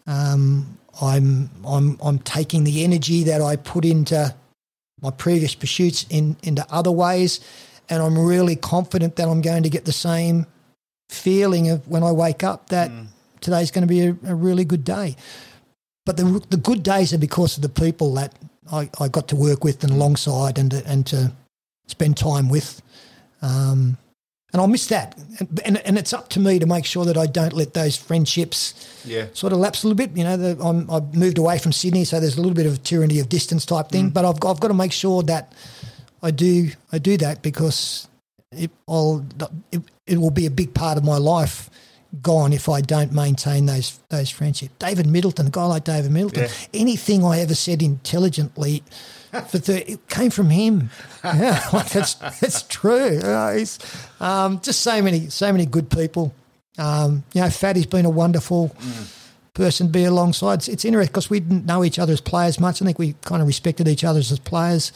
Um, 0.08 0.78
I'm 1.02 1.50
I'm 1.66 1.98
I'm 2.04 2.20
taking 2.20 2.64
the 2.64 2.84
energy 2.84 3.24
that 3.26 3.42
I 3.42 3.56
put 3.56 3.86
into 3.86 4.34
my 5.02 5.12
previous 5.12 5.56
pursuits 5.56 6.06
in 6.10 6.36
into 6.44 6.66
other 6.70 6.92
ways, 6.92 7.40
and 7.90 8.02
I'm 8.04 8.18
really 8.18 8.56
confident 8.56 9.16
that 9.18 9.28
I'm 9.30 9.42
going 9.42 9.64
to 9.64 9.70
get 9.70 9.86
the 9.86 9.92
same 9.94 10.46
feeling 11.10 11.70
of 11.70 11.88
when 11.88 12.04
I 12.04 12.12
wake 12.12 12.44
up 12.44 12.70
that 12.70 12.90
mm. 12.92 13.08
Today's 13.42 13.72
going 13.72 13.88
to 13.88 13.88
be 13.88 14.08
a, 14.08 14.10
a, 14.28 14.36
really 14.36 14.66
good 14.66 14.84
day. 14.84 15.16
But 16.06 16.18
the 16.18 16.44
the 16.50 16.58
good 16.58 16.84
days 16.84 17.14
are 17.14 17.18
because 17.18 17.58
of 17.58 17.64
the 17.64 17.70
people 17.70 18.14
that 18.16 18.34
I, 18.72 18.90
I 19.00 19.08
got 19.08 19.28
to 19.30 19.36
work 19.36 19.64
with 19.64 19.84
and 19.84 19.92
alongside 19.92 20.58
and 20.58 20.72
to, 20.72 20.86
and 20.86 21.06
to 21.08 21.32
spend 21.88 22.18
time 22.18 22.50
with. 22.50 22.82
Um, 23.42 23.98
and 24.52 24.62
I'll 24.62 24.68
miss 24.68 24.88
that. 24.88 25.16
And, 25.40 25.62
and, 25.64 25.78
and, 25.86 25.98
it's 25.98 26.12
up 26.12 26.30
to 26.30 26.40
me 26.40 26.58
to 26.58 26.66
make 26.66 26.84
sure 26.86 27.06
that 27.06 27.18
I 27.18 27.28
don't 27.28 27.54
let 27.54 27.76
those 27.76 27.96
friendships 27.96 29.02
yeah. 29.06 29.28
sort 29.34 29.54
of 29.54 29.60
lapse 29.60 29.84
a 29.84 29.88
little 29.88 29.96
bit. 29.96 30.18
You 30.18 30.24
know, 30.24 30.38
the, 30.38 30.64
I'm, 30.64 30.90
I've 30.90 31.14
moved 31.14 31.38
away 31.38 31.60
from 31.60 31.72
Sydney, 31.72 32.04
so 32.04 32.20
there's 32.20 32.36
a 32.38 32.42
little 32.42 32.56
bit 32.56 32.66
of 32.66 32.84
tyranny 32.84 33.20
of 33.20 33.30
distance 33.30 33.64
type 33.66 33.90
thing. 33.90 34.10
Mm. 34.10 34.14
But 34.14 34.26
I've, 34.26 34.44
I've 34.44 34.60
got 34.60 34.70
to 34.70 34.74
make 34.74 34.92
sure 34.92 35.22
that 35.24 35.54
I 36.24 36.32
do 36.32 36.70
I 36.92 36.98
do 36.98 37.18
that 37.18 37.42
because 37.42 38.08
it, 38.52 38.72
I'll, 38.88 39.26
it, 39.72 39.82
it 40.08 40.18
will 40.18 40.32
be 40.32 40.48
a 40.48 40.52
big 40.52 40.74
part 40.74 40.98
of 40.98 41.04
my 41.04 41.18
life 41.18 41.70
gone 42.22 42.54
if 42.54 42.68
I 42.70 42.82
don't 42.82 43.12
maintain 43.12 43.66
those 43.66 44.00
those 44.10 44.30
friendships. 44.30 44.74
David 44.80 45.08
Middleton, 45.08 45.48
a 45.48 45.50
guy 45.52 45.66
like 45.66 45.84
David 45.84 46.12
Middleton, 46.12 46.44
yeah. 46.44 46.50
anything 46.74 47.24
I 47.24 47.40
ever 47.40 47.56
said 47.56 47.82
intelligently– 47.82 48.84
for 49.48 49.58
the, 49.60 49.92
it 49.92 50.08
came 50.08 50.32
from 50.32 50.50
him. 50.50 50.90
Yeah, 51.22 51.62
like 51.74 51.90
that's 51.90 52.14
that's 52.14 52.64
true. 52.64 53.20
Know, 53.20 53.66
um, 54.22 54.62
just 54.62 54.80
so 54.80 55.02
many 55.02 55.28
so 55.28 55.52
many 55.52 55.66
good 55.66 55.90
people. 55.90 56.34
Um, 56.78 57.26
you 57.34 57.42
know, 57.42 57.50
Fatty's 57.50 57.86
been 57.86 58.06
a 58.06 58.10
wonderful 58.10 58.70
mm. 58.70 59.30
person 59.54 59.88
to 59.88 59.92
be 59.92 60.06
alongside. 60.06 60.60
It's, 60.60 60.70
it's 60.70 60.86
interesting 60.86 61.12
because 61.12 61.30
we 61.30 61.42
didn't 61.42 61.66
know 61.66 61.84
each 61.84 62.00
other 62.00 62.14
as 62.14 62.22
players 62.22 62.58
much. 62.58 62.82
I 62.82 62.86
think 62.86 62.98
we 62.98 63.16
kind 63.24 63.42
of 63.42 63.50
respected 63.50 63.90
each 63.90 64.06
other 64.06 64.20
as 64.20 64.40
players. 64.40 64.94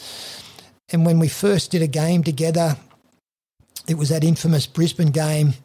And 0.94 1.06
when 1.06 1.20
we 1.20 1.28
first 1.28 1.72
did 1.72 1.82
a 1.82 1.88
game 1.88 2.24
together, 2.24 2.78
it 3.90 3.96
was 3.96 4.08
that 4.08 4.24
infamous 4.24 4.66
Brisbane 4.66 5.12
game 5.12 5.56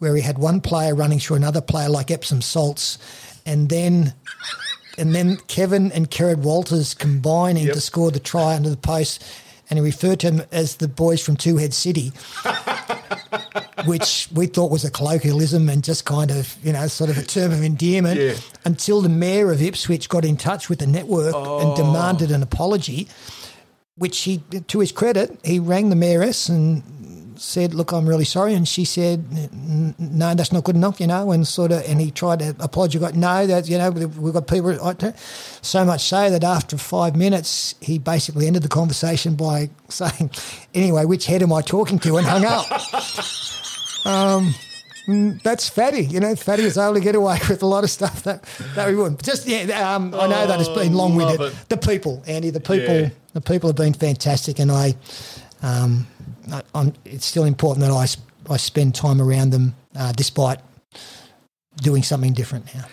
where 0.00 0.16
he 0.16 0.22
had 0.22 0.38
one 0.38 0.60
player 0.60 0.94
running 0.94 1.20
through 1.20 1.36
another 1.36 1.60
player 1.60 1.88
like 1.88 2.10
Epsom 2.10 2.42
salts, 2.42 2.98
and 3.46 3.68
then 3.68 4.14
and 4.98 5.14
then 5.14 5.36
Kevin 5.46 5.92
and 5.92 6.10
Kerrod 6.10 6.38
Walters 6.38 6.94
combining 6.94 7.66
yep. 7.66 7.74
to 7.74 7.80
score 7.80 8.10
the 8.10 8.18
try 8.18 8.56
under 8.56 8.68
the 8.68 8.76
post. 8.76 9.24
And 9.68 9.78
he 9.78 9.84
referred 9.84 10.18
to 10.20 10.30
them 10.30 10.46
as 10.50 10.76
the 10.76 10.88
boys 10.88 11.24
from 11.24 11.36
Two 11.36 11.56
Head 11.56 11.72
City, 11.72 12.12
which 13.86 14.28
we 14.34 14.46
thought 14.46 14.70
was 14.70 14.84
a 14.84 14.90
colloquialism 14.90 15.68
and 15.68 15.84
just 15.84 16.04
kind 16.04 16.32
of, 16.32 16.56
you 16.64 16.72
know, 16.72 16.88
sort 16.88 17.08
of 17.08 17.16
a 17.16 17.22
term 17.22 17.52
of 17.52 17.62
endearment 17.62 18.18
yeah. 18.18 18.34
until 18.64 19.00
the 19.00 19.08
mayor 19.08 19.52
of 19.52 19.62
Ipswich 19.62 20.08
got 20.08 20.24
in 20.24 20.36
touch 20.36 20.68
with 20.68 20.80
the 20.80 20.88
network 20.88 21.34
oh. 21.36 21.60
and 21.60 21.76
demanded 21.76 22.32
an 22.32 22.42
apology, 22.42 23.06
which 23.94 24.22
he, 24.22 24.38
to 24.66 24.80
his 24.80 24.90
credit, 24.90 25.38
he 25.44 25.60
rang 25.60 25.88
the 25.88 25.96
mayoress 25.96 26.48
and 26.48 26.82
said, 27.40 27.74
"Look, 27.74 27.92
I'm 27.92 28.06
really 28.06 28.24
sorry," 28.24 28.54
and 28.54 28.68
she 28.68 28.84
said, 28.84 29.24
"No, 29.98 30.34
that's 30.34 30.52
not 30.52 30.64
good 30.64 30.76
enough," 30.76 31.00
you 31.00 31.06
know, 31.06 31.32
and 31.32 31.46
sort 31.48 31.72
of, 31.72 31.82
and 31.88 32.00
he 32.00 32.10
tried 32.10 32.40
to 32.40 32.54
apologise. 32.60 33.00
Got 33.00 33.14
no, 33.16 33.46
that 33.46 33.68
you 33.68 33.78
know, 33.78 33.90
we've 33.90 34.34
got 34.34 34.46
people. 34.46 34.76
So 35.62 35.84
much 35.84 36.02
so 36.02 36.30
that 36.30 36.44
after 36.44 36.76
five 36.76 37.16
minutes, 37.16 37.74
he 37.80 37.98
basically 37.98 38.46
ended 38.46 38.62
the 38.62 38.68
conversation 38.68 39.36
by 39.36 39.70
saying, 39.88 40.30
"Anyway, 40.74 41.06
which 41.06 41.26
head 41.26 41.42
am 41.42 41.52
I 41.52 41.62
talking 41.62 41.98
to?" 42.00 42.18
and 42.18 42.26
hung 42.26 42.44
up. 42.44 42.66
um, 44.06 44.54
that's 45.42 45.68
Fatty. 45.68 46.04
You 46.04 46.20
know, 46.20 46.36
Fatty 46.36 46.64
is 46.64 46.76
able 46.76 46.94
to 46.94 47.00
get 47.00 47.14
away 47.14 47.38
with 47.48 47.62
a 47.62 47.66
lot 47.66 47.84
of 47.84 47.90
stuff 47.90 48.22
that, 48.24 48.42
that 48.74 48.86
we 48.86 48.96
wouldn't. 48.96 49.16
But 49.16 49.26
just 49.26 49.46
yeah, 49.46 49.94
um, 49.94 50.14
I 50.14 50.26
know 50.26 50.46
that 50.46 50.60
it's 50.60 50.68
been 50.68 50.92
long 50.92 51.16
winded. 51.16 51.52
The 51.68 51.78
people, 51.78 52.22
Andy, 52.26 52.50
the 52.50 52.60
people, 52.60 53.00
yeah. 53.00 53.10
the 53.32 53.40
people 53.40 53.70
have 53.70 53.76
been 53.76 53.94
fantastic, 53.94 54.58
and 54.58 54.70
I, 54.70 54.94
um, 55.62 56.06
I, 56.52 56.92
it's 57.04 57.26
still 57.26 57.44
important 57.44 57.86
that 57.86 57.92
I, 57.92 58.52
I 58.52 58.56
spend 58.56 58.94
time 58.94 59.20
around 59.20 59.50
them 59.50 59.74
uh, 59.94 60.12
despite 60.12 60.60
doing 61.76 62.02
something 62.02 62.32
different 62.32 62.74
now. 62.74 62.84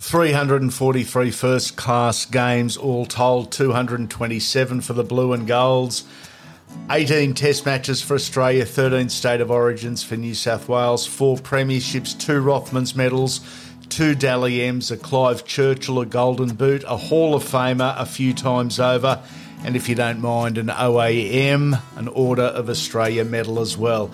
343 0.00 1.30
first 1.30 1.76
class 1.76 2.24
games, 2.24 2.76
all 2.76 3.04
told, 3.04 3.52
227 3.52 4.80
for 4.80 4.94
the 4.94 5.04
Blue 5.04 5.32
and 5.34 5.46
Golds. 5.46 6.04
18 6.90 7.34
test 7.34 7.66
matches 7.66 8.00
for 8.00 8.14
Australia, 8.14 8.64
13 8.64 9.08
state 9.08 9.40
of 9.40 9.50
origins 9.50 10.02
for 10.02 10.16
New 10.16 10.34
South 10.34 10.68
Wales, 10.68 11.06
four 11.06 11.36
premierships, 11.36 12.18
two 12.18 12.42
Rothmans 12.42 12.96
medals, 12.96 13.40
two 13.90 14.14
Dally 14.14 14.62
M's, 14.62 14.90
a 14.90 14.96
Clive 14.96 15.44
Churchill, 15.44 16.00
a 16.00 16.06
Golden 16.06 16.54
Boot, 16.54 16.82
a 16.86 16.96
Hall 16.96 17.34
of 17.34 17.44
Famer 17.44 17.94
a 17.98 18.06
few 18.06 18.32
times 18.32 18.80
over, 18.80 19.22
and 19.64 19.76
if 19.76 19.88
you 19.88 19.94
don't 19.94 20.20
mind, 20.20 20.58
an 20.58 20.68
OAM, 20.68 21.80
an 21.96 22.08
Order 22.08 22.42
of 22.42 22.68
Australia 22.68 23.24
medal 23.24 23.60
as 23.60 23.76
well. 23.76 24.10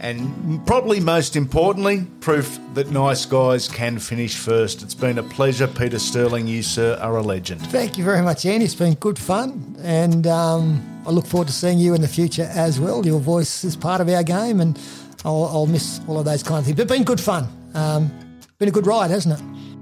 And 0.00 0.66
probably 0.66 1.00
most 1.00 1.36
importantly, 1.36 2.06
proof 2.20 2.58
that 2.74 2.90
nice 2.90 3.24
guys 3.26 3.68
can 3.68 3.98
finish 3.98 4.36
first. 4.36 4.82
It's 4.82 4.94
been 4.94 5.18
a 5.18 5.22
pleasure. 5.22 5.66
Peter 5.68 5.98
Sterling, 5.98 6.46
you, 6.46 6.62
sir, 6.62 6.98
are 7.00 7.16
a 7.16 7.22
legend. 7.22 7.60
Thank 7.68 7.96
you 7.96 8.04
very 8.04 8.20
much, 8.22 8.44
Andy. 8.44 8.64
It's 8.64 8.74
been 8.74 8.94
good 8.94 9.18
fun. 9.18 9.76
And 9.82 10.26
um, 10.26 11.02
I 11.06 11.10
look 11.10 11.26
forward 11.26 11.48
to 11.48 11.54
seeing 11.54 11.78
you 11.78 11.94
in 11.94 12.00
the 12.00 12.08
future 12.08 12.50
as 12.54 12.80
well. 12.80 13.06
Your 13.06 13.20
voice 13.20 13.64
is 13.64 13.76
part 13.76 14.00
of 14.00 14.08
our 14.08 14.22
game, 14.22 14.60
and 14.60 14.78
I'll, 15.24 15.44
I'll 15.44 15.66
miss 15.66 16.00
all 16.08 16.18
of 16.18 16.24
those 16.24 16.42
kind 16.42 16.58
of 16.58 16.64
things. 16.64 16.76
But 16.76 16.82
it's 16.84 16.92
been 16.92 17.04
good 17.04 17.20
fun. 17.20 17.46
Um, 17.74 18.10
been 18.58 18.68
a 18.68 18.72
good 18.72 18.86
ride, 18.86 19.10
hasn't 19.10 19.40
it? 19.40 19.73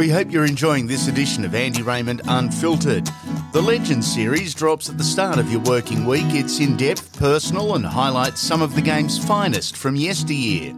We 0.00 0.08
hope 0.08 0.32
you're 0.32 0.46
enjoying 0.46 0.86
this 0.86 1.08
edition 1.08 1.44
of 1.44 1.54
Andy 1.54 1.82
Raymond 1.82 2.22
Unfiltered. 2.24 3.06
The 3.52 3.60
Legends 3.60 4.10
series 4.10 4.54
drops 4.54 4.88
at 4.88 4.96
the 4.96 5.04
start 5.04 5.38
of 5.38 5.52
your 5.52 5.60
working 5.60 6.06
week. 6.06 6.24
It's 6.28 6.58
in 6.58 6.78
depth, 6.78 7.18
personal, 7.18 7.74
and 7.74 7.84
highlights 7.84 8.40
some 8.40 8.62
of 8.62 8.74
the 8.74 8.80
game's 8.80 9.22
finest 9.22 9.76
from 9.76 9.96
yesteryear. 9.96 10.72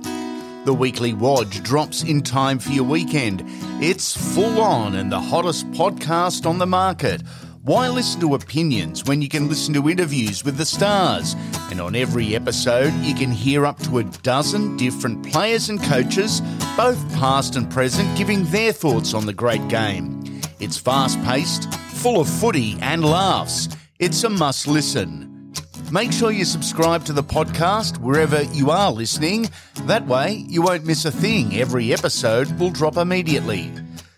The 0.64 0.74
weekly 0.74 1.12
Wodge 1.12 1.62
drops 1.62 2.02
in 2.02 2.22
time 2.22 2.58
for 2.58 2.72
your 2.72 2.82
weekend. 2.82 3.44
It's 3.80 4.34
full 4.34 4.60
on 4.60 4.96
and 4.96 5.12
the 5.12 5.20
hottest 5.20 5.70
podcast 5.70 6.44
on 6.44 6.58
the 6.58 6.66
market 6.66 7.22
why 7.64 7.88
listen 7.88 8.20
to 8.20 8.34
opinions 8.34 9.04
when 9.04 9.22
you 9.22 9.28
can 9.28 9.48
listen 9.48 9.72
to 9.74 9.88
interviews 9.88 10.44
with 10.44 10.56
the 10.56 10.66
stars? 10.66 11.36
And 11.70 11.80
on 11.80 11.94
every 11.94 12.34
episode, 12.34 12.92
you 13.02 13.14
can 13.14 13.30
hear 13.30 13.64
up 13.66 13.78
to 13.84 13.98
a 13.98 14.04
dozen 14.04 14.76
different 14.76 15.24
players 15.30 15.68
and 15.68 15.80
coaches, 15.80 16.40
both 16.76 16.98
past 17.14 17.54
and 17.54 17.70
present, 17.70 18.18
giving 18.18 18.42
their 18.46 18.72
thoughts 18.72 19.14
on 19.14 19.26
the 19.26 19.32
great 19.32 19.66
game. 19.68 20.40
It's 20.58 20.76
fast 20.76 21.22
paced, 21.22 21.72
full 21.74 22.20
of 22.20 22.28
footy 22.28 22.76
and 22.80 23.04
laughs. 23.04 23.68
It's 24.00 24.24
a 24.24 24.28
must 24.28 24.66
listen. 24.66 25.52
Make 25.92 26.10
sure 26.10 26.32
you 26.32 26.44
subscribe 26.44 27.04
to 27.04 27.12
the 27.12 27.22
podcast 27.22 27.98
wherever 27.98 28.42
you 28.42 28.70
are 28.72 28.90
listening. 28.90 29.48
That 29.82 30.06
way, 30.08 30.44
you 30.48 30.62
won't 30.62 30.84
miss 30.84 31.04
a 31.04 31.12
thing. 31.12 31.60
Every 31.60 31.92
episode 31.92 32.58
will 32.58 32.70
drop 32.70 32.96
immediately. 32.96 33.70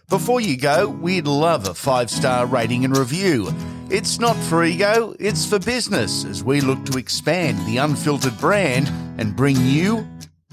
Before 0.09 0.41
you 0.41 0.57
go, 0.57 0.89
we'd 0.89 1.27
love 1.27 1.67
a 1.67 1.75
five 1.75 2.11
star 2.11 2.47
rating 2.47 2.85
and 2.85 2.97
review. 2.97 3.51
It's 3.91 4.19
not 4.19 4.37
for 4.37 4.65
ego, 4.65 5.15
it's 5.19 5.47
for 5.47 5.59
business 5.59 6.25
as 6.25 6.45
we 6.45 6.61
look 6.61 6.85
to 6.87 6.99
expand 6.99 7.59
the 7.67 7.79
unfiltered 7.79 8.39
brand 8.39 8.89
and 9.19 9.35
bring 9.35 9.57
you 9.57 10.07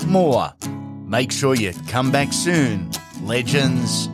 more. 0.06 0.54
Make 1.06 1.32
sure 1.32 1.56
you 1.56 1.74
come 1.88 2.12
back 2.12 2.32
soon, 2.32 2.92
legends. 3.24 4.10